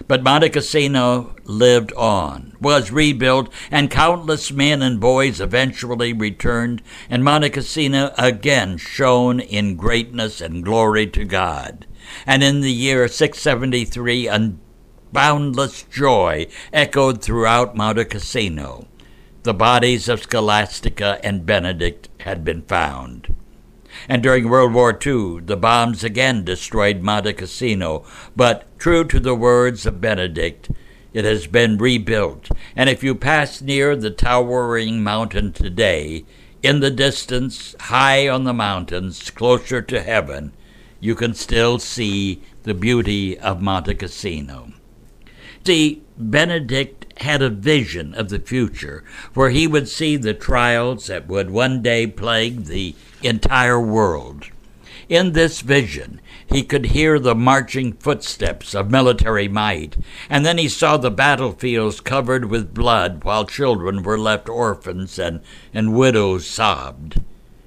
But 0.09 0.21
Monte 0.21 0.49
Cassino 0.49 1.33
lived 1.45 1.93
on, 1.93 2.57
was 2.59 2.91
rebuilt, 2.91 3.53
and 3.71 3.89
countless 3.89 4.51
men 4.51 4.81
and 4.81 4.99
boys 4.99 5.39
eventually 5.39 6.11
returned, 6.11 6.81
and 7.09 7.23
Monte 7.23 7.51
Cassino 7.51 8.13
again 8.17 8.75
shone 8.75 9.39
in 9.39 9.77
greatness 9.77 10.41
and 10.41 10.61
glory 10.61 11.07
to 11.07 11.23
God. 11.23 11.87
And 12.27 12.43
in 12.43 12.59
the 12.59 12.73
year 12.73 13.07
673, 13.07 14.27
unboundless 14.27 15.89
joy 15.89 16.47
echoed 16.73 17.23
throughout 17.23 17.77
Monte 17.77 18.03
Cassino. 18.03 18.89
The 19.43 19.53
bodies 19.55 20.07
of 20.07 20.21
Scholastica 20.21 21.19
and 21.23 21.47
Benedict 21.47 22.09
had 22.19 22.45
been 22.45 22.61
found. 22.61 23.33
And 24.07 24.21
during 24.21 24.47
World 24.47 24.71
War 24.71 24.91
II, 24.91 25.39
the 25.41 25.57
bombs 25.57 26.03
again 26.03 26.45
destroyed 26.45 27.01
Monte 27.01 27.33
Cassino. 27.33 28.05
But 28.35 28.67
true 28.77 29.03
to 29.05 29.19
the 29.19 29.33
words 29.33 29.87
of 29.87 29.99
Benedict, 29.99 30.69
it 31.11 31.25
has 31.25 31.47
been 31.47 31.79
rebuilt. 31.79 32.51
And 32.75 32.87
if 32.87 33.03
you 33.03 33.15
pass 33.15 33.61
near 33.61 33.95
the 33.95 34.11
towering 34.11 35.01
mountain 35.01 35.53
today, 35.53 36.23
in 36.61 36.79
the 36.79 36.91
distance, 36.91 37.75
high 37.79 38.29
on 38.29 38.43
the 38.43 38.53
mountains, 38.53 39.31
closer 39.31 39.81
to 39.81 40.03
heaven, 40.03 40.53
you 40.99 41.15
can 41.15 41.33
still 41.33 41.79
see 41.79 42.43
the 42.61 42.75
beauty 42.75 43.39
of 43.39 43.59
Monte 43.59 43.95
Cassino. 43.95 44.71
See, 45.63 46.01
Benedict 46.17 47.21
had 47.21 47.43
a 47.43 47.49
vision 47.49 48.15
of 48.15 48.29
the 48.29 48.39
future 48.39 49.03
where 49.35 49.51
he 49.51 49.67
would 49.67 49.87
see 49.87 50.17
the 50.17 50.33
trials 50.33 51.05
that 51.05 51.27
would 51.27 51.51
one 51.51 51.83
day 51.83 52.07
plague 52.07 52.65
the 52.65 52.95
entire 53.21 53.79
world. 53.79 54.47
In 55.07 55.33
this 55.33 55.61
vision, 55.61 56.19
he 56.47 56.63
could 56.63 56.87
hear 56.87 57.19
the 57.19 57.35
marching 57.35 57.93
footsteps 57.93 58.73
of 58.73 58.89
military 58.89 59.47
might, 59.47 59.97
and 60.31 60.43
then 60.43 60.57
he 60.57 60.67
saw 60.67 60.97
the 60.97 61.11
battlefields 61.11 61.99
covered 61.99 62.45
with 62.45 62.73
blood 62.73 63.23
while 63.23 63.45
children 63.45 64.01
were 64.01 64.17
left 64.17 64.49
orphans 64.49 65.19
and, 65.19 65.41
and 65.73 65.93
widows 65.93 66.47
sobbed. 66.47 67.21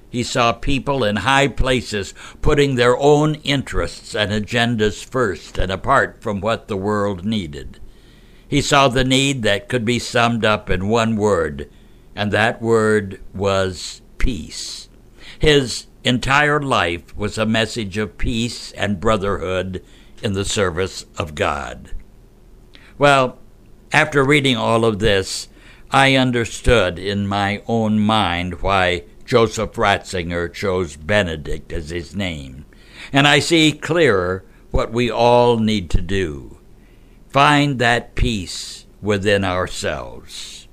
He 0.09 0.23
saw 0.23 0.51
people 0.51 1.03
in 1.03 1.17
high 1.17 1.47
places 1.47 2.13
putting 2.41 2.75
their 2.75 2.97
own 2.97 3.35
interests 3.35 4.13
and 4.15 4.31
agendas 4.31 5.03
first 5.05 5.57
and 5.57 5.71
apart 5.71 6.21
from 6.21 6.41
what 6.41 6.67
the 6.67 6.77
world 6.77 7.23
needed. 7.23 7.79
He 8.55 8.61
saw 8.61 8.87
the 8.87 9.03
need 9.03 9.43
that 9.43 9.67
could 9.67 9.83
be 9.83 9.99
summed 9.99 10.45
up 10.45 10.69
in 10.69 10.87
one 10.87 11.17
word, 11.17 11.69
and 12.15 12.31
that 12.31 12.61
word 12.61 13.19
was 13.33 14.01
peace. 14.17 14.87
His 15.37 15.87
entire 16.05 16.61
life 16.61 17.13
was 17.17 17.37
a 17.37 17.45
message 17.45 17.97
of 17.97 18.17
peace 18.17 18.71
and 18.71 19.01
brotherhood 19.01 19.83
in 20.23 20.31
the 20.31 20.45
service 20.45 21.05
of 21.17 21.35
God. 21.35 21.91
Well, 22.97 23.39
after 23.91 24.23
reading 24.23 24.55
all 24.55 24.85
of 24.85 24.99
this, 24.99 25.49
I 25.91 26.15
understood 26.15 26.97
in 26.97 27.27
my 27.27 27.61
own 27.67 27.99
mind 27.99 28.61
why 28.61 29.03
Joseph 29.25 29.73
Ratzinger 29.73 30.47
chose 30.53 30.95
Benedict 30.95 31.73
as 31.73 31.89
his 31.89 32.15
name, 32.15 32.63
and 33.11 33.27
I 33.27 33.39
see 33.39 33.73
clearer 33.73 34.45
what 34.71 34.93
we 34.93 35.11
all 35.11 35.57
need 35.57 35.89
to 35.89 36.01
do 36.01 36.54
find 37.35 37.79
that 37.79 38.15
peace 38.15 38.85
within 39.01 39.43
ourselves. 39.43 40.69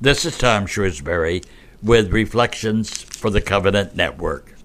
This 0.00 0.24
is 0.24 0.38
Tom 0.38 0.64
Shrewsbury 0.64 1.42
with 1.82 2.14
Reflections 2.14 3.02
for 3.02 3.28
the 3.28 3.42
Covenant 3.42 3.94
Network. 3.94 4.55